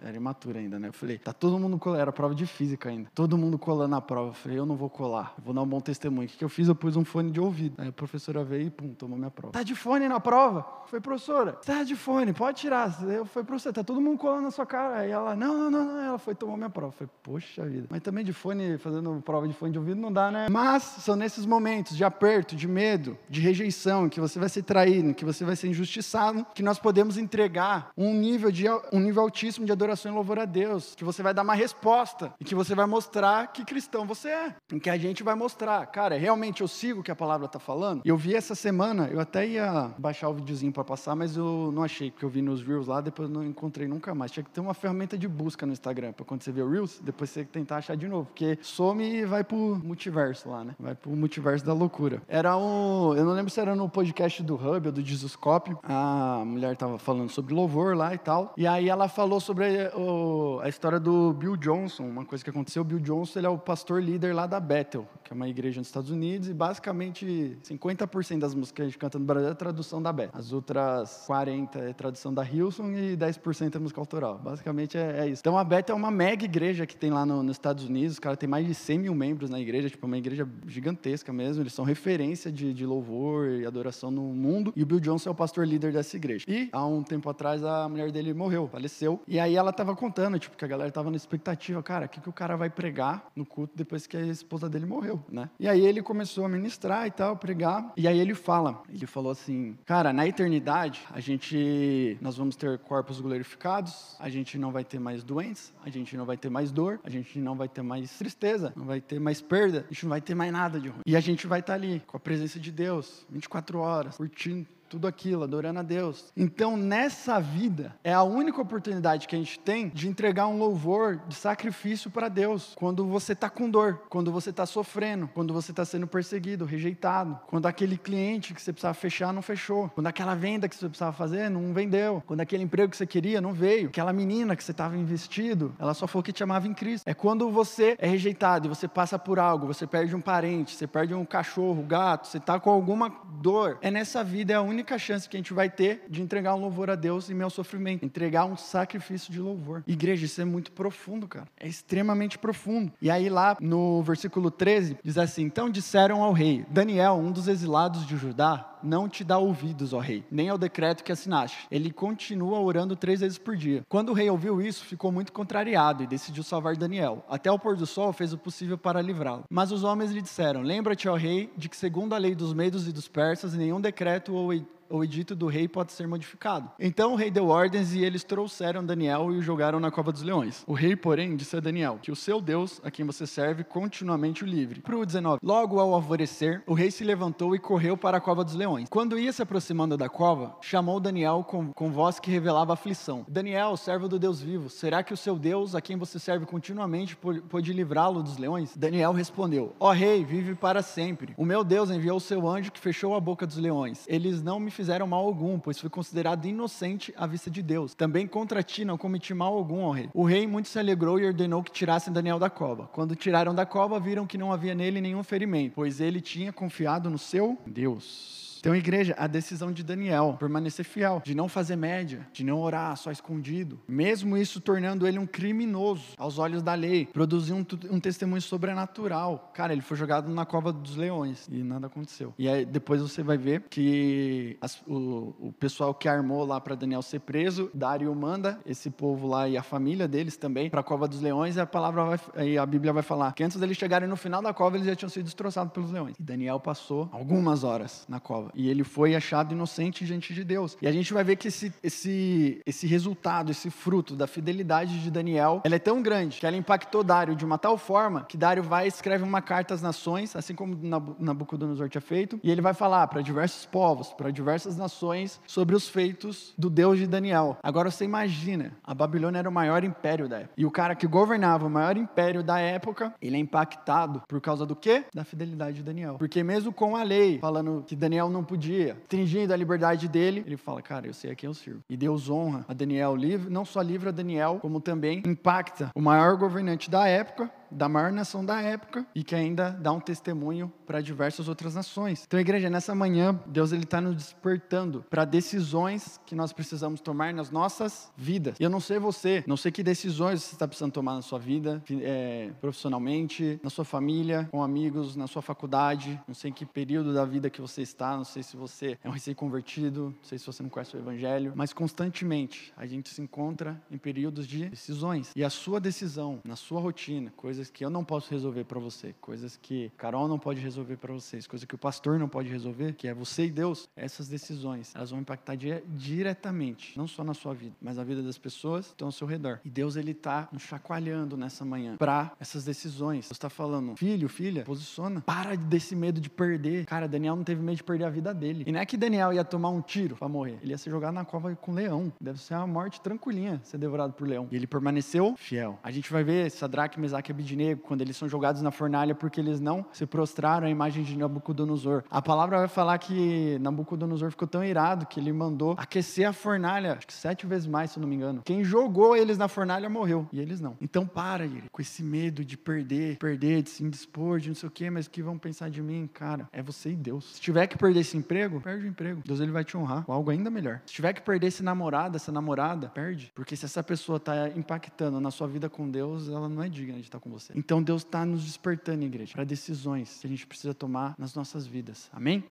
era 0.03 0.17
imaturo 0.17 0.57
ainda, 0.57 0.77
né? 0.77 0.89
Eu 0.89 0.93
falei, 0.93 1.17
tá 1.17 1.31
todo 1.31 1.57
mundo 1.57 1.77
colando, 1.79 2.01
era 2.01 2.11
prova 2.11 2.35
de 2.35 2.45
física 2.45 2.89
ainda. 2.89 3.09
Todo 3.15 3.37
mundo 3.37 3.57
colando 3.57 3.95
a 3.95 4.01
prova. 4.01 4.29
Eu 4.29 4.33
falei, 4.33 4.59
eu 4.59 4.65
não 4.65 4.75
vou 4.75 4.89
colar, 4.89 5.33
vou 5.43 5.53
dar 5.53 5.61
um 5.61 5.67
bom 5.67 5.79
testemunho. 5.79 6.27
O 6.27 6.31
que, 6.31 6.43
eu 6.43 6.49
fiz? 6.49 6.67
Eu 6.67 6.75
pus 6.75 6.95
um 6.97 7.05
fone 7.05 7.31
de 7.31 7.39
ouvido. 7.39 7.75
Aí 7.77 7.87
a 7.87 7.91
professora 7.91 8.43
veio 8.43 8.67
e 8.67 8.69
pum, 8.69 8.93
tomou 8.93 9.17
minha 9.17 9.31
prova. 9.31 9.53
Tá 9.53 9.63
de 9.63 9.73
fone 9.73 10.07
na 10.07 10.19
prova? 10.19 10.65
Foi, 10.87 10.99
professora, 10.99 11.53
tá 11.53 11.83
de 11.83 11.95
fone, 11.95 12.33
pode 12.33 12.59
tirar. 12.59 13.01
Eu 13.03 13.25
falei, 13.25 13.45
professora, 13.45 13.73
tá 13.73 13.83
todo 13.83 14.01
mundo 14.01 14.17
colando 14.17 14.43
na 14.43 14.51
sua 14.51 14.65
cara. 14.65 14.97
Aí 14.97 15.11
ela, 15.11 15.35
não, 15.35 15.57
não, 15.57 15.71
não, 15.71 15.85
não. 15.85 15.99
Ela 15.99 16.19
foi 16.19 16.35
tomou 16.35 16.57
minha 16.57 16.69
prova. 16.69 16.93
Eu 16.93 16.97
falei, 16.97 17.13
poxa 17.23 17.65
vida. 17.65 17.87
Mas 17.89 18.01
também 18.01 18.25
de 18.25 18.33
fone, 18.33 18.77
fazendo 18.77 19.21
prova 19.23 19.47
de 19.47 19.53
fone 19.53 19.71
de 19.71 19.79
ouvido, 19.79 19.99
não 19.99 20.11
dá, 20.11 20.29
né? 20.29 20.47
Mas 20.51 20.83
são 20.83 21.15
nesses 21.15 21.45
momentos 21.45 21.95
de 21.95 22.03
aperto, 22.03 22.55
de 22.55 22.67
medo, 22.67 23.17
de 23.29 23.39
rejeição, 23.39 24.09
que 24.09 24.19
você 24.19 24.37
vai 24.37 24.49
ser 24.49 24.63
traído, 24.63 25.13
que 25.13 25.23
você 25.23 25.45
vai 25.45 25.55
ser 25.55 25.69
injustiçado, 25.69 26.45
que 26.53 26.61
nós 26.61 26.77
podemos 26.77 27.17
entregar 27.17 27.91
um 27.97 28.13
nível, 28.13 28.51
de, 28.51 28.65
um 28.91 28.99
nível 28.99 29.23
altíssimo 29.23 29.65
de 29.65 29.71
adoração 29.71 29.92
e 29.95 30.11
louvor 30.11 30.39
a 30.39 30.45
Deus. 30.45 30.93
Que 30.95 31.03
você 31.03 31.23
vai 31.23 31.33
dar 31.33 31.43
uma 31.43 31.53
resposta 31.55 32.33
e 32.39 32.43
que 32.43 32.55
você 32.55 32.75
vai 32.75 32.85
mostrar 32.85 33.47
que 33.47 33.65
cristão 33.65 34.05
você 34.05 34.29
é. 34.29 34.55
Em 34.71 34.79
que 34.79 34.89
a 34.89 34.97
gente 34.97 35.23
vai 35.23 35.35
mostrar, 35.35 35.85
cara, 35.87 36.17
realmente 36.17 36.61
eu 36.61 36.67
sigo 36.67 37.01
o 37.01 37.03
que 37.03 37.11
a 37.11 37.15
palavra 37.15 37.45
está 37.45 37.59
falando. 37.59 38.01
Eu 38.05 38.17
vi 38.17 38.35
essa 38.35 38.55
semana, 38.55 39.07
eu 39.11 39.19
até 39.19 39.47
ia 39.47 39.93
baixar 39.97 40.29
o 40.29 40.33
videozinho 40.33 40.71
para 40.71 40.83
passar, 40.83 41.15
mas 41.15 41.37
eu 41.37 41.71
não 41.73 41.83
achei, 41.83 42.11
porque 42.11 42.25
eu 42.25 42.29
vi 42.29 42.41
nos 42.41 42.61
Reels 42.61 42.87
lá, 42.87 43.01
depois 43.01 43.29
não 43.29 43.43
encontrei 43.43 43.87
nunca 43.87 44.13
mais. 44.13 44.31
Tinha 44.31 44.43
que 44.43 44.49
ter 44.49 44.61
uma 44.61 44.73
ferramenta 44.73 45.17
de 45.17 45.27
busca 45.27 45.65
no 45.65 45.71
Instagram, 45.71 46.13
para 46.13 46.25
quando 46.25 46.41
você 46.41 46.51
vê 46.51 46.61
o 46.61 46.69
Reels, 46.69 46.99
depois 47.01 47.29
você 47.29 47.43
tentar 47.43 47.77
achar 47.77 47.95
de 47.95 48.07
novo, 48.07 48.25
porque 48.25 48.57
some 48.61 49.03
e 49.03 49.25
vai 49.25 49.43
pro 49.43 49.57
multiverso 49.83 50.49
lá, 50.49 50.63
né? 50.63 50.75
Vai 50.79 50.95
pro 50.95 51.11
multiverso 51.11 51.65
da 51.65 51.73
loucura. 51.73 52.21
Era 52.27 52.57
um, 52.57 53.13
eu 53.15 53.25
não 53.25 53.33
lembro 53.33 53.51
se 53.51 53.59
era 53.59 53.75
no 53.75 53.89
podcast 53.89 54.41
do 54.43 54.55
Hub 54.55 54.87
ou 54.87 54.91
do 54.91 55.01
Jesuscópio, 55.01 55.79
a 55.83 56.43
mulher 56.45 56.75
tava 56.75 56.97
falando 56.97 57.29
sobre 57.29 57.53
louvor 57.53 57.95
lá 57.95 58.13
e 58.13 58.17
tal, 58.17 58.53
e 58.57 58.65
aí 58.65 58.89
ela 58.89 59.07
falou 59.07 59.39
sobre 59.39 59.82
o 59.95 60.59
a 60.61 60.69
história 60.69 60.99
do 60.99 61.33
Bill 61.33 61.57
Johnson, 61.57 62.03
uma 62.03 62.25
coisa 62.25 62.43
que 62.43 62.49
aconteceu. 62.49 62.81
O 62.81 62.85
Bill 62.85 62.99
Johnson 62.99 63.39
ele 63.39 63.47
é 63.47 63.49
o 63.49 63.57
pastor 63.57 64.01
líder 64.01 64.33
lá 64.33 64.47
da 64.47 64.59
Bethel, 64.59 65.07
que 65.23 65.33
é 65.33 65.35
uma 65.35 65.47
igreja 65.47 65.79
nos 65.79 65.87
Estados 65.87 66.09
Unidos, 66.09 66.47
e 66.49 66.53
basicamente 66.53 67.57
50% 67.63 68.39
das 68.39 68.53
músicas 68.53 68.71
que 68.71 68.81
a 68.81 68.85
gente 68.85 68.97
canta 68.97 69.19
no 69.19 69.25
Brasil 69.25 69.49
é 69.49 69.53
tradução 69.53 70.01
da 70.01 70.11
Bethel. 70.11 70.39
As 70.39 70.53
outras 70.53 71.25
40% 71.27 71.75
é 71.75 71.93
tradução 71.93 72.33
da 72.33 72.43
Hilson 72.45 72.91
e 72.91 73.17
10% 73.17 73.75
é 73.75 73.79
música 73.79 73.99
autoral. 73.99 74.37
Basicamente 74.37 74.97
é, 74.97 75.19
é, 75.19 75.27
isso. 75.27 75.41
Então 75.41 75.57
a 75.57 75.63
Bethel 75.63 75.95
é 75.95 75.97
uma 75.97 76.11
mega 76.11 76.45
igreja 76.45 76.85
que 76.85 76.95
tem 76.95 77.11
lá 77.11 77.25
no, 77.25 77.43
nos 77.43 77.55
Estados 77.55 77.85
Unidos. 77.85 78.13
Os 78.13 78.19
caras 78.19 78.37
têm 78.37 78.49
mais 78.49 78.65
de 78.65 78.73
100 78.73 78.99
mil 78.99 79.15
membros 79.15 79.49
na 79.49 79.59
igreja, 79.59 79.89
tipo, 79.89 80.05
é 80.05 80.07
uma 80.07 80.17
igreja 80.17 80.47
gigantesca 80.67 81.31
mesmo. 81.31 81.63
Eles 81.63 81.73
são 81.73 81.85
referência 81.85 82.51
de, 82.51 82.73
de 82.73 82.85
louvor 82.85 83.49
e 83.49 83.65
adoração 83.65 84.11
no 84.11 84.23
mundo. 84.23 84.73
E 84.75 84.83
o 84.83 84.85
Bill 84.85 84.99
Johnson 84.99 85.29
é 85.29 85.31
o 85.31 85.35
pastor 85.35 85.67
líder 85.67 85.91
dessa 85.91 86.15
igreja. 86.15 86.45
E 86.47 86.69
há 86.71 86.85
um 86.85 87.03
tempo 87.03 87.29
atrás 87.29 87.63
a 87.63 87.87
mulher 87.87 88.11
dele 88.11 88.33
morreu, 88.33 88.67
faleceu. 88.67 89.21
E 89.27 89.39
aí 89.39 89.55
ela 89.55 89.62
ela 89.63 89.71
estava 89.71 89.95
contando, 89.95 90.37
tipo, 90.37 90.55
que 90.55 90.65
a 90.65 90.67
galera 90.67 90.89
estava 90.89 91.09
na 91.09 91.17
expectativa, 91.17 91.81
cara, 91.81 92.05
o 92.05 92.09
que, 92.09 92.21
que 92.21 92.29
o 92.29 92.33
cara 92.33 92.55
vai 92.55 92.69
pregar 92.69 93.25
no 93.35 93.45
culto 93.45 93.73
depois 93.75 94.05
que 94.05 94.15
a 94.15 94.21
esposa 94.21 94.69
dele 94.69 94.85
morreu, 94.85 95.23
né? 95.29 95.49
E 95.59 95.67
aí 95.67 95.85
ele 95.85 96.01
começou 96.01 96.45
a 96.45 96.49
ministrar 96.49 97.07
e 97.07 97.11
tal, 97.11 97.35
pregar, 97.37 97.91
e 97.97 98.07
aí 98.07 98.19
ele 98.19 98.35
fala, 98.35 98.83
ele 98.89 99.07
falou 99.07 99.31
assim, 99.31 99.77
cara, 99.85 100.13
na 100.13 100.27
eternidade, 100.27 101.01
a 101.11 101.19
gente, 101.19 102.17
nós 102.21 102.37
vamos 102.37 102.55
ter 102.55 102.77
corpos 102.79 103.19
glorificados, 103.19 104.15
a 104.19 104.29
gente 104.29 104.57
não 104.57 104.71
vai 104.71 104.83
ter 104.83 104.99
mais 104.99 105.23
doenças, 105.23 105.73
a 105.83 105.89
gente 105.89 106.15
não 106.15 106.25
vai 106.25 106.37
ter 106.37 106.49
mais 106.49 106.71
dor, 106.71 106.99
a 107.03 107.09
gente 107.09 107.39
não 107.39 107.55
vai 107.55 107.67
ter 107.67 107.81
mais 107.81 108.11
tristeza, 108.17 108.73
não 108.75 108.85
vai 108.85 109.01
ter 109.01 109.19
mais 109.19 109.41
perda, 109.41 109.85
a 109.89 109.93
gente 109.93 110.03
não 110.03 110.09
vai 110.09 110.21
ter 110.21 110.35
mais 110.35 110.51
nada 110.51 110.79
de 110.79 110.89
ruim. 110.89 111.01
E 111.05 111.15
a 111.15 111.19
gente 111.19 111.47
vai 111.47 111.61
estar 111.61 111.73
ali, 111.73 112.01
com 112.05 112.17
a 112.17 112.19
presença 112.19 112.59
de 112.59 112.71
Deus, 112.71 113.25
24 113.29 113.79
horas, 113.79 114.17
curtindo 114.17 114.67
tudo 114.93 115.07
aquilo, 115.07 115.43
adorando 115.43 115.79
a 115.79 115.81
Deus. 115.81 116.31
Então, 116.37 116.77
nessa 116.77 117.39
vida, 117.39 117.95
é 118.03 118.13
a 118.13 118.21
única 118.21 118.61
oportunidade 118.61 119.27
que 119.27 119.35
a 119.35 119.39
gente 119.39 119.59
tem 119.59 119.89
de 119.89 120.07
entregar 120.07 120.45
um 120.45 120.59
louvor 120.59 121.19
de 121.27 121.33
sacrifício 121.33 122.11
para 122.11 122.29
Deus. 122.29 122.73
Quando 122.75 123.03
você 123.07 123.33
está 123.33 123.49
com 123.49 123.67
dor, 123.67 124.03
quando 124.07 124.31
você 124.31 124.51
está 124.51 124.67
sofrendo, 124.67 125.27
quando 125.33 125.51
você 125.51 125.71
está 125.71 125.83
sendo 125.83 126.05
perseguido, 126.05 126.63
rejeitado, 126.63 127.39
quando 127.47 127.65
aquele 127.65 127.97
cliente 127.97 128.53
que 128.53 128.61
você 128.61 128.71
precisava 128.71 128.93
fechar 128.93 129.33
não 129.33 129.41
fechou, 129.41 129.89
quando 129.89 130.05
aquela 130.05 130.35
venda 130.35 130.69
que 130.69 130.75
você 130.75 130.87
precisava 130.87 131.11
fazer 131.11 131.49
não 131.49 131.73
vendeu, 131.73 132.21
quando 132.27 132.41
aquele 132.41 132.61
emprego 132.61 132.91
que 132.91 132.97
você 132.97 133.07
queria 133.07 133.41
não 133.41 133.51
veio, 133.51 133.87
aquela 133.87 134.13
menina 134.13 134.55
que 134.55 134.63
você 134.63 134.69
estava 134.69 134.95
investido, 134.95 135.73
ela 135.79 135.95
só 135.95 136.05
falou 136.05 136.21
que 136.21 136.31
te 136.31 136.43
amava 136.43 136.67
em 136.67 136.73
Cristo. 136.75 137.07
É 137.07 137.15
quando 137.15 137.49
você 137.49 137.95
é 137.97 138.07
rejeitado 138.07 138.67
e 138.67 138.69
você 138.69 138.87
passa 138.87 139.17
por 139.17 139.39
algo, 139.39 139.65
você 139.65 139.87
perde 139.87 140.15
um 140.15 140.21
parente, 140.21 140.75
você 140.75 140.85
perde 140.85 141.15
um 141.15 141.25
cachorro, 141.25 141.81
um 141.81 141.87
gato, 141.87 142.27
você 142.27 142.37
está 142.37 142.59
com 142.59 142.69
alguma 142.69 143.11
dor. 143.41 143.79
É 143.81 143.89
nessa 143.89 144.23
vida, 144.23 144.53
é 144.53 144.55
a 144.55 144.61
única 144.61 144.82
única 144.83 144.99
chance 144.99 145.29
que 145.29 145.37
a 145.37 145.39
gente 145.39 145.53
vai 145.53 145.69
ter 145.69 146.03
de 146.09 146.21
entregar 146.21 146.53
um 146.55 146.59
louvor 146.59 146.89
a 146.89 146.95
Deus 146.95 147.29
em 147.29 147.33
meu 147.33 147.49
sofrimento, 147.49 148.03
entregar 148.03 148.45
um 148.45 148.57
sacrifício 148.57 149.31
de 149.31 149.39
louvor. 149.39 149.81
Igreja, 149.87 150.25
isso 150.25 150.41
é 150.41 150.45
muito 150.45 150.73
profundo, 150.73 151.25
cara. 151.25 151.47
É 151.57 151.67
extremamente 151.67 152.37
profundo. 152.37 152.91
E 153.01 153.09
aí 153.09 153.29
lá 153.29 153.55
no 153.61 154.03
versículo 154.03 154.51
13 154.51 154.97
diz 155.01 155.17
assim: 155.17 155.43
"Então 155.43 155.69
disseram 155.69 156.21
ao 156.21 156.33
rei: 156.33 156.65
Daniel, 156.69 157.13
um 157.13 157.31
dos 157.31 157.47
exilados 157.47 158.05
de 158.05 158.17
Judá, 158.17 158.73
não 158.83 159.07
te 159.07 159.23
dá 159.23 159.37
ouvidos, 159.37 159.93
ó 159.93 159.99
rei, 159.99 160.23
nem 160.29 160.49
ao 160.49 160.57
decreto 160.57 161.03
que 161.03 161.11
assinaste. 161.11 161.67
Ele 161.71 161.91
continua 161.91 162.59
orando 162.59 162.95
três 162.95 163.21
vezes 163.21 163.37
por 163.37 163.55
dia. 163.55 163.83
Quando 163.87 164.09
o 164.09 164.13
rei 164.13 164.29
ouviu 164.29 164.61
isso, 164.61 164.83
ficou 164.83 165.11
muito 165.11 165.31
contrariado 165.31 166.03
e 166.03 166.07
decidiu 166.07 166.43
salvar 166.43 166.75
Daniel. 166.75 167.23
Até 167.29 167.51
o 167.51 167.57
pôr 167.57 167.77
do 167.77 167.85
sol 167.85 168.11
fez 168.11 168.33
o 168.33 168.37
possível 168.37 168.77
para 168.77 169.01
livrá-lo. 169.01 169.45
Mas 169.49 169.71
os 169.71 169.83
homens 169.83 170.11
lhe 170.11 170.21
disseram: 170.21 170.61
Lembra-te, 170.61 171.07
ó 171.07 171.15
rei, 171.15 171.49
de 171.55 171.69
que 171.69 171.77
segundo 171.77 172.13
a 172.13 172.17
lei 172.17 172.35
dos 172.35 172.53
medos 172.53 172.87
e 172.87 172.91
dos 172.91 173.07
persas, 173.07 173.53
nenhum 173.53 173.79
decreto 173.79 174.33
ou 174.33 174.51
o 174.89 175.03
edito 175.03 175.35
do 175.35 175.47
rei 175.47 175.67
pode 175.67 175.91
ser 175.91 176.07
modificado. 176.07 176.71
Então 176.79 177.13
o 177.13 177.15
rei 177.15 177.31
deu 177.31 177.47
ordens 177.47 177.93
e 177.93 178.03
eles 178.03 178.23
trouxeram 178.23 178.85
Daniel 178.85 179.31
e 179.31 179.37
o 179.37 179.41
jogaram 179.41 179.79
na 179.79 179.91
cova 179.91 180.11
dos 180.11 180.21
leões. 180.21 180.63
O 180.67 180.73
rei, 180.73 180.95
porém, 180.95 181.35
disse 181.35 181.55
a 181.55 181.59
Daniel 181.59 181.99
que 182.01 182.11
o 182.11 182.15
seu 182.15 182.41
Deus, 182.41 182.79
a 182.83 182.91
quem 182.91 183.05
você 183.05 183.25
serve, 183.25 183.63
continuamente 183.63 184.43
o 184.43 184.47
livre. 184.47 184.81
Para 184.81 184.97
o 184.97 185.05
19. 185.05 185.39
Logo 185.41 185.79
ao 185.79 185.93
alvorecer, 185.93 186.63
o 186.67 186.73
rei 186.73 186.91
se 186.91 187.03
levantou 187.03 187.55
e 187.55 187.59
correu 187.59 187.97
para 187.97 188.17
a 188.17 188.21
cova 188.21 188.43
dos 188.43 188.55
leões. 188.55 188.87
Quando 188.89 189.17
ia 189.17 189.31
se 189.31 189.41
aproximando 189.41 189.97
da 189.97 190.09
cova, 190.09 190.55
chamou 190.61 190.99
Daniel 190.99 191.43
com, 191.43 191.71
com 191.73 191.91
voz 191.91 192.19
que 192.19 192.31
revelava 192.31 192.73
aflição. 192.73 193.25
Daniel, 193.27 193.75
servo 193.77 194.07
do 194.07 194.19
Deus 194.19 194.41
vivo, 194.41 194.69
será 194.69 195.03
que 195.03 195.13
o 195.13 195.17
seu 195.17 195.37
Deus, 195.37 195.75
a 195.75 195.81
quem 195.81 195.97
você 195.97 196.19
serve 196.19 196.45
continuamente, 196.45 197.17
pode 197.17 197.73
livrá-lo 197.73 198.23
dos 198.23 198.37
leões? 198.37 198.75
Daniel 198.75 199.13
respondeu: 199.13 199.75
Ó 199.79 199.91
rei, 199.91 200.23
vive 200.23 200.55
para 200.55 200.81
sempre. 200.81 201.33
O 201.37 201.45
meu 201.45 201.63
Deus 201.63 201.89
enviou 201.89 202.17
o 202.17 202.21
seu 202.21 202.47
anjo 202.47 202.71
que 202.71 202.79
fechou 202.79 203.15
a 203.15 203.19
boca 203.19 203.45
dos 203.45 203.57
leões. 203.57 204.05
Eles 204.07 204.41
não 204.41 204.59
me 204.59 204.71
fizeram 204.73 205.07
mal 205.07 205.25
algum, 205.25 205.59
pois 205.59 205.79
fui 205.79 205.89
considerado 205.89 206.45
inocente 206.45 207.13
à 207.17 207.25
vista 207.25 207.49
de 207.49 207.61
Deus. 207.61 207.93
Também 207.93 208.27
contra 208.27 208.61
ti 208.61 208.83
não 208.83 208.97
cometi 208.97 209.33
mal 209.33 209.53
algum, 209.53 209.83
ó 209.83 209.91
rei. 209.91 210.09
O 210.13 210.23
rei 210.23 210.45
muito 210.45 210.67
se 210.67 210.79
alegrou 210.79 211.19
e 211.19 211.25
ordenou 211.25 211.63
que 211.63 211.71
tirassem 211.71 212.11
Daniel 212.11 212.39
da 212.39 212.49
cova. 212.49 212.89
Quando 212.91 213.15
tiraram 213.15 213.55
da 213.55 213.65
cova, 213.65 213.99
viram 213.99 214.27
que 214.27 214.37
não 214.37 214.51
havia 214.51 214.75
nele 214.75 214.99
nenhum 214.99 215.23
ferimento, 215.23 215.73
pois 215.75 216.01
ele 216.01 216.19
tinha 216.19 216.51
confiado 216.51 217.09
no 217.09 217.17
seu 217.17 217.57
Deus. 217.65 218.52
Então, 218.63 218.73
igreja, 218.73 219.13
a 219.17 219.27
decisão 219.27 219.73
de 219.73 219.83
Daniel, 219.83 220.37
permanecer 220.39 220.85
fiel, 220.85 221.21
de 221.25 221.35
não 221.35 221.49
fazer 221.49 221.75
média, 221.75 222.25
de 222.31 222.45
não 222.45 222.61
orar 222.61 222.95
só 222.95 223.11
escondido, 223.11 223.77
mesmo 223.85 224.37
isso 224.37 224.61
tornando 224.61 225.05
ele 225.05 225.19
um 225.19 225.25
criminoso 225.25 226.13
aos 226.17 226.39
olhos 226.39 226.63
da 226.63 226.73
lei, 226.73 227.05
produziu 227.05 227.57
um, 227.57 227.65
um 227.91 227.99
testemunho 227.99 228.41
sobrenatural. 228.41 229.51
Cara, 229.53 229.73
ele 229.73 229.81
foi 229.81 229.97
jogado 229.97 230.33
na 230.33 230.45
cova 230.45 230.71
dos 230.71 230.95
leões 230.95 231.45
e 231.51 231.61
nada 231.61 231.87
aconteceu. 231.87 232.33
E 232.39 232.47
aí 232.47 232.63
depois 232.63 233.01
você 233.01 233.21
vai 233.21 233.37
ver 233.37 233.63
que 233.69 234.57
as, 234.61 234.81
o, 234.87 235.35
o 235.37 235.53
pessoal 235.59 235.93
que 235.93 236.07
armou 236.07 236.45
lá 236.45 236.61
para 236.61 236.73
Daniel 236.73 237.01
ser 237.01 237.19
preso, 237.19 237.69
Dário 237.73 238.15
manda 238.15 238.61
esse 238.65 238.89
povo 238.89 239.27
lá 239.27 239.45
e 239.49 239.57
a 239.57 239.63
família 239.63 240.07
deles 240.07 240.37
também 240.37 240.69
para 240.69 240.79
a 240.79 240.83
cova 240.83 241.05
dos 241.05 241.19
leões 241.19 241.57
e 241.57 241.59
a 241.59 241.65
palavra 241.65 242.05
vai, 242.05 242.47
e 242.47 242.57
a 242.57 242.65
Bíblia 242.65 242.93
vai 242.93 243.03
falar 243.03 243.33
que 243.33 243.43
antes 243.43 243.59
deles 243.59 243.75
chegarem 243.75 244.07
no 244.07 244.15
final 244.15 244.41
da 244.41 244.53
cova 244.53 244.77
eles 244.77 244.87
já 244.87 244.95
tinham 244.95 245.09
sido 245.09 245.25
destroçados 245.25 245.73
pelos 245.73 245.91
leões. 245.91 246.15
E 246.17 246.23
Daniel 246.23 246.61
passou 246.61 247.09
algumas 247.11 247.65
horas 247.65 248.05
na 248.07 248.21
cova 248.21 248.52
e 248.53 248.69
ele 248.69 248.83
foi 248.83 249.15
achado 249.15 249.53
inocente 249.53 250.05
diante 250.05 250.33
de 250.33 250.43
Deus. 250.43 250.77
E 250.81 250.87
a 250.87 250.91
gente 250.91 251.13
vai 251.13 251.23
ver 251.23 251.35
que 251.35 251.47
esse, 251.47 251.73
esse, 251.83 252.61
esse 252.65 252.87
resultado, 252.87 253.51
esse 253.51 253.69
fruto 253.69 254.15
da 254.15 254.27
fidelidade 254.27 255.01
de 255.01 255.11
Daniel, 255.11 255.61
ela 255.63 255.75
é 255.75 255.79
tão 255.79 256.01
grande 256.01 256.39
que 256.39 256.45
ela 256.45 256.57
impactou 256.57 257.03
Dário 257.03 257.35
de 257.35 257.45
uma 257.45 257.57
tal 257.57 257.77
forma 257.77 258.25
que 258.25 258.37
Dário 258.37 258.63
vai 258.63 258.85
e 258.85 258.87
escreve 258.87 259.23
uma 259.23 259.41
carta 259.41 259.73
às 259.73 259.81
nações, 259.81 260.35
assim 260.35 260.55
como 260.55 260.77
Nabucodonosor 261.19 261.89
tinha 261.89 262.01
feito, 262.01 262.39
e 262.43 262.51
ele 262.51 262.61
vai 262.61 262.73
falar 262.73 263.07
para 263.07 263.21
diversos 263.21 263.65
povos, 263.65 264.13
para 264.13 264.31
diversas 264.31 264.77
nações, 264.77 265.39
sobre 265.45 265.75
os 265.75 265.87
feitos 265.87 266.53
do 266.57 266.69
Deus 266.69 266.97
de 266.97 267.07
Daniel. 267.07 267.57
Agora 267.61 267.91
você 267.91 268.05
imagina, 268.05 268.73
a 268.83 268.93
Babilônia 268.93 269.39
era 269.39 269.49
o 269.49 269.51
maior 269.51 269.83
império 269.83 270.27
da 270.27 270.39
época. 270.39 270.53
E 270.57 270.65
o 270.65 270.71
cara 270.71 270.95
que 270.95 271.07
governava 271.07 271.67
o 271.67 271.69
maior 271.69 271.97
império 271.97 272.43
da 272.43 272.59
época, 272.59 273.13
ele 273.21 273.35
é 273.35 273.39
impactado 273.39 274.21
por 274.27 274.39
causa 274.39 274.65
do 274.65 274.75
quê? 274.75 275.05
Da 275.13 275.23
fidelidade 275.23 275.77
de 275.77 275.83
Daniel. 275.83 276.15
Porque 276.17 276.43
mesmo 276.43 276.71
com 276.71 276.95
a 276.95 277.03
lei, 277.03 277.39
falando 277.39 277.83
que 277.87 277.95
Daniel 277.95 278.29
não 278.29 278.42
podia, 278.43 278.97
stringindo 279.03 279.53
a 279.53 279.57
liberdade 279.57 280.07
dele, 280.07 280.43
ele 280.45 280.57
fala, 280.57 280.81
cara, 280.81 281.07
eu 281.07 281.13
sei 281.13 281.31
a 281.31 281.35
quem 281.35 281.47
eu 281.47 281.53
sirvo. 281.53 281.81
E 281.89 281.97
Deus 281.97 282.29
honra 282.29 282.65
a 282.67 282.73
Daniel, 282.73 283.15
não 283.49 283.65
só 283.65 283.81
livra 283.81 284.11
Daniel, 284.11 284.59
como 284.61 284.79
também 284.79 285.21
impacta 285.25 285.91
o 285.95 286.01
maior 286.01 286.37
governante 286.37 286.89
da 286.89 287.07
época, 287.07 287.49
da 287.73 287.89
maior 287.89 288.11
nação 288.11 288.45
da 288.45 288.61
época 288.61 289.05
e 289.13 289.23
que 289.23 289.35
ainda 289.35 289.69
dá 289.69 289.91
um 289.91 289.99
testemunho 289.99 290.71
para 290.85 291.01
diversas 291.01 291.47
outras 291.47 291.75
nações. 291.75 292.23
Então, 292.25 292.39
igreja, 292.39 292.69
nessa 292.69 292.93
manhã, 292.93 293.39
Deus 293.47 293.71
ele 293.71 293.83
está 293.83 293.99
nos 293.99 294.15
despertando 294.15 295.05
para 295.09 295.25
decisões 295.25 296.19
que 296.25 296.35
nós 296.35 296.53
precisamos 296.53 297.01
tomar 297.01 297.33
nas 297.33 297.49
nossas 297.49 298.11
vidas. 298.15 298.55
E 298.59 298.63
eu 298.63 298.69
não 298.69 298.79
sei 298.79 298.99
você, 298.99 299.43
não 299.47 299.57
sei 299.57 299.71
que 299.71 299.83
decisões 299.83 300.43
você 300.43 300.55
está 300.55 300.67
precisando 300.67 300.91
tomar 300.91 301.15
na 301.15 301.21
sua 301.21 301.39
vida, 301.39 301.83
é, 302.01 302.51
profissionalmente, 302.61 303.59
na 303.63 303.69
sua 303.69 303.85
família, 303.85 304.47
com 304.51 304.61
amigos, 304.63 305.15
na 305.15 305.27
sua 305.27 305.41
faculdade, 305.41 306.19
não 306.27 306.35
sei 306.35 306.51
em 306.51 306.53
que 306.53 306.65
período 306.65 307.13
da 307.13 307.25
vida 307.25 307.49
que 307.49 307.61
você 307.61 307.81
está, 307.81 308.15
não 308.15 308.23
sei 308.23 308.43
se 308.43 308.55
você 308.55 308.97
é 309.03 309.09
um 309.09 309.11
recém-convertido, 309.11 310.13
não 310.15 310.23
sei 310.23 310.37
se 310.37 310.45
você 310.45 310.61
não 310.63 310.69
conhece 310.69 310.95
o 310.95 310.99
Evangelho, 310.99 311.53
mas 311.55 311.73
constantemente 311.73 312.73
a 312.75 312.85
gente 312.85 313.09
se 313.09 313.21
encontra 313.21 313.81
em 313.89 313.97
períodos 313.97 314.47
de 314.47 314.69
decisões. 314.69 315.31
E 315.35 315.43
a 315.43 315.49
sua 315.49 315.79
decisão, 315.79 316.39
na 316.43 316.55
sua 316.55 316.79
rotina, 316.79 317.31
coisas 317.35 317.62
coisas 317.63 317.69
que 317.69 317.85
eu 317.85 317.89
não 317.89 318.03
posso 318.03 318.31
resolver 318.31 318.63
para 318.65 318.79
você, 318.79 319.15
coisas 319.21 319.57
que 319.61 319.91
Carol 319.97 320.27
não 320.27 320.37
pode 320.37 320.59
resolver 320.59 320.97
para 320.97 321.13
vocês, 321.13 321.47
coisas 321.47 321.65
que 321.65 321.75
o 321.75 321.77
pastor 321.77 322.19
não 322.19 322.27
pode 322.27 322.49
resolver, 322.49 322.93
que 322.93 323.07
é 323.07 323.13
você 323.13 323.45
e 323.45 323.51
Deus, 323.51 323.87
essas 323.95 324.27
decisões, 324.27 324.93
elas 324.95 325.11
vão 325.11 325.19
impactar 325.19 325.55
diretamente, 325.55 326.97
não 326.97 327.07
só 327.07 327.23
na 327.23 327.33
sua 327.33 327.53
vida, 327.53 327.75
mas 327.81 327.97
na 327.97 328.03
vida 328.03 328.21
das 328.21 328.37
pessoas 328.37 328.87
que 328.87 328.93
estão 328.93 329.07
ao 329.07 329.11
seu 329.11 329.27
redor. 329.27 329.59
E 329.63 329.69
Deus, 329.69 329.95
ele 329.95 330.11
está 330.11 330.49
nos 330.51 330.63
chacoalhando 330.63 331.37
nessa 331.37 331.63
manhã 331.63 331.95
para 331.97 332.31
essas 332.39 332.65
decisões. 332.65 333.25
Deus 333.25 333.31
está 333.31 333.49
falando, 333.49 333.95
filho, 333.95 334.27
filha, 334.27 334.63
posiciona, 334.63 335.21
para 335.21 335.55
desse 335.55 335.95
medo 335.95 336.19
de 336.19 336.29
perder. 336.29 336.85
Cara, 336.85 337.07
Daniel 337.07 337.35
não 337.35 337.43
teve 337.43 337.61
medo 337.61 337.77
de 337.77 337.83
perder 337.83 338.05
a 338.05 338.09
vida 338.09 338.33
dele. 338.33 338.63
E 338.67 338.71
não 338.71 338.79
é 338.79 338.85
que 338.85 338.97
Daniel 338.97 339.31
ia 339.31 339.45
tomar 339.45 339.69
um 339.69 339.81
tiro 339.81 340.15
para 340.17 340.27
morrer, 340.27 340.57
ele 340.61 340.71
ia 340.71 340.77
ser 340.77 340.89
jogado 340.89 341.13
na 341.13 341.23
cova 341.23 341.55
com 341.55 341.71
leão. 341.71 342.11
Deve 342.19 342.41
ser 342.41 342.55
uma 342.55 342.67
morte 342.67 342.99
tranquilinha 342.99 343.61
ser 343.63 343.77
devorado 343.77 344.13
por 344.13 344.27
leão. 344.27 344.47
E 344.51 344.55
ele 344.55 344.67
permaneceu 344.67 345.35
fiel. 345.37 345.79
A 345.83 345.91
gente 345.91 346.11
vai 346.11 346.23
ver 346.23 346.49
Sadraque, 346.51 346.99
Mesaque 346.99 347.31
e 347.31 347.33
Abednego, 347.53 347.81
quando 347.81 348.01
eles 348.01 348.17
são 348.17 348.27
jogados 348.27 348.61
na 348.61 348.71
fornalha 348.71 349.15
porque 349.15 349.39
eles 349.39 349.59
não 349.59 349.85
se 349.91 350.05
prostraram 350.05 350.67
à 350.67 350.69
imagem 350.69 351.03
de 351.03 351.17
Nabucodonosor. 351.17 352.03
A 352.09 352.21
palavra 352.21 352.59
vai 352.59 352.67
falar 352.67 352.97
que 352.97 353.57
Nabucodonosor 353.59 354.31
ficou 354.31 354.47
tão 354.47 354.63
irado 354.63 355.05
que 355.05 355.19
ele 355.19 355.31
mandou 355.31 355.75
aquecer 355.77 356.27
a 356.27 356.33
fornalha, 356.33 356.93
acho 356.93 357.07
que 357.07 357.13
sete 357.13 357.45
vezes 357.45 357.67
mais, 357.67 357.91
se 357.91 357.99
eu 357.99 358.01
não 358.01 358.07
me 358.07 358.15
engano. 358.15 358.41
Quem 358.43 358.63
jogou 358.63 359.15
eles 359.15 359.37
na 359.37 359.47
fornalha 359.47 359.89
morreu, 359.89 360.27
e 360.31 360.39
eles 360.39 360.59
não. 360.59 360.75
Então 360.81 361.05
para, 361.05 361.47
com 361.71 361.81
esse 361.81 362.03
medo 362.03 362.43
de 362.43 362.57
perder, 362.57 363.17
perder, 363.17 363.61
de 363.61 363.69
se 363.69 363.83
indispor, 363.83 364.39
de 364.39 364.49
não 364.49 364.55
sei 364.55 364.67
o 364.67 364.71
quê, 364.71 364.89
mas 364.89 365.05
o 365.05 365.09
que 365.09 365.21
vão 365.21 365.37
pensar 365.37 365.69
de 365.69 365.81
mim? 365.81 366.09
Cara, 366.11 366.47
é 366.51 366.61
você 366.61 366.91
e 366.91 366.95
Deus. 366.95 367.35
Se 367.35 367.41
tiver 367.41 367.67
que 367.67 367.77
perder 367.77 368.01
esse 368.01 368.17
emprego, 368.17 368.61
perde 368.61 368.85
o 368.85 368.89
emprego. 368.89 369.21
Deus 369.25 369.39
ele 369.39 369.51
vai 369.51 369.63
te 369.63 369.77
honrar 369.77 370.03
com 370.03 370.11
algo 370.11 370.31
ainda 370.31 370.49
melhor. 370.49 370.81
Se 370.85 370.93
tiver 370.93 371.13
que 371.13 371.21
perder 371.21 371.47
esse 371.47 371.63
namorado, 371.63 372.15
essa 372.15 372.31
namorada, 372.31 372.89
perde. 372.89 373.31
Porque 373.35 373.55
se 373.55 373.65
essa 373.65 373.83
pessoa 373.83 374.17
está 374.17 374.49
impactando 374.49 375.19
na 375.19 375.31
sua 375.31 375.47
vida 375.47 375.69
com 375.69 375.89
Deus, 375.89 376.27
ela 376.27 376.49
não 376.49 376.63
é 376.63 376.69
digna 376.69 376.95
de 376.95 377.01
estar 377.01 377.19
com 377.19 377.29
você. 377.43 377.53
Então 377.55 377.81
Deus 377.81 378.03
está 378.03 378.25
nos 378.25 378.43
despertando, 378.43 379.03
igreja, 379.03 379.33
para 379.33 379.43
decisões 379.43 380.19
que 380.19 380.27
a 380.27 380.29
gente 380.29 380.47
precisa 380.47 380.73
tomar 380.73 381.15
nas 381.17 381.35
nossas 381.35 381.67
vidas. 381.67 382.09
Amém? 382.13 382.43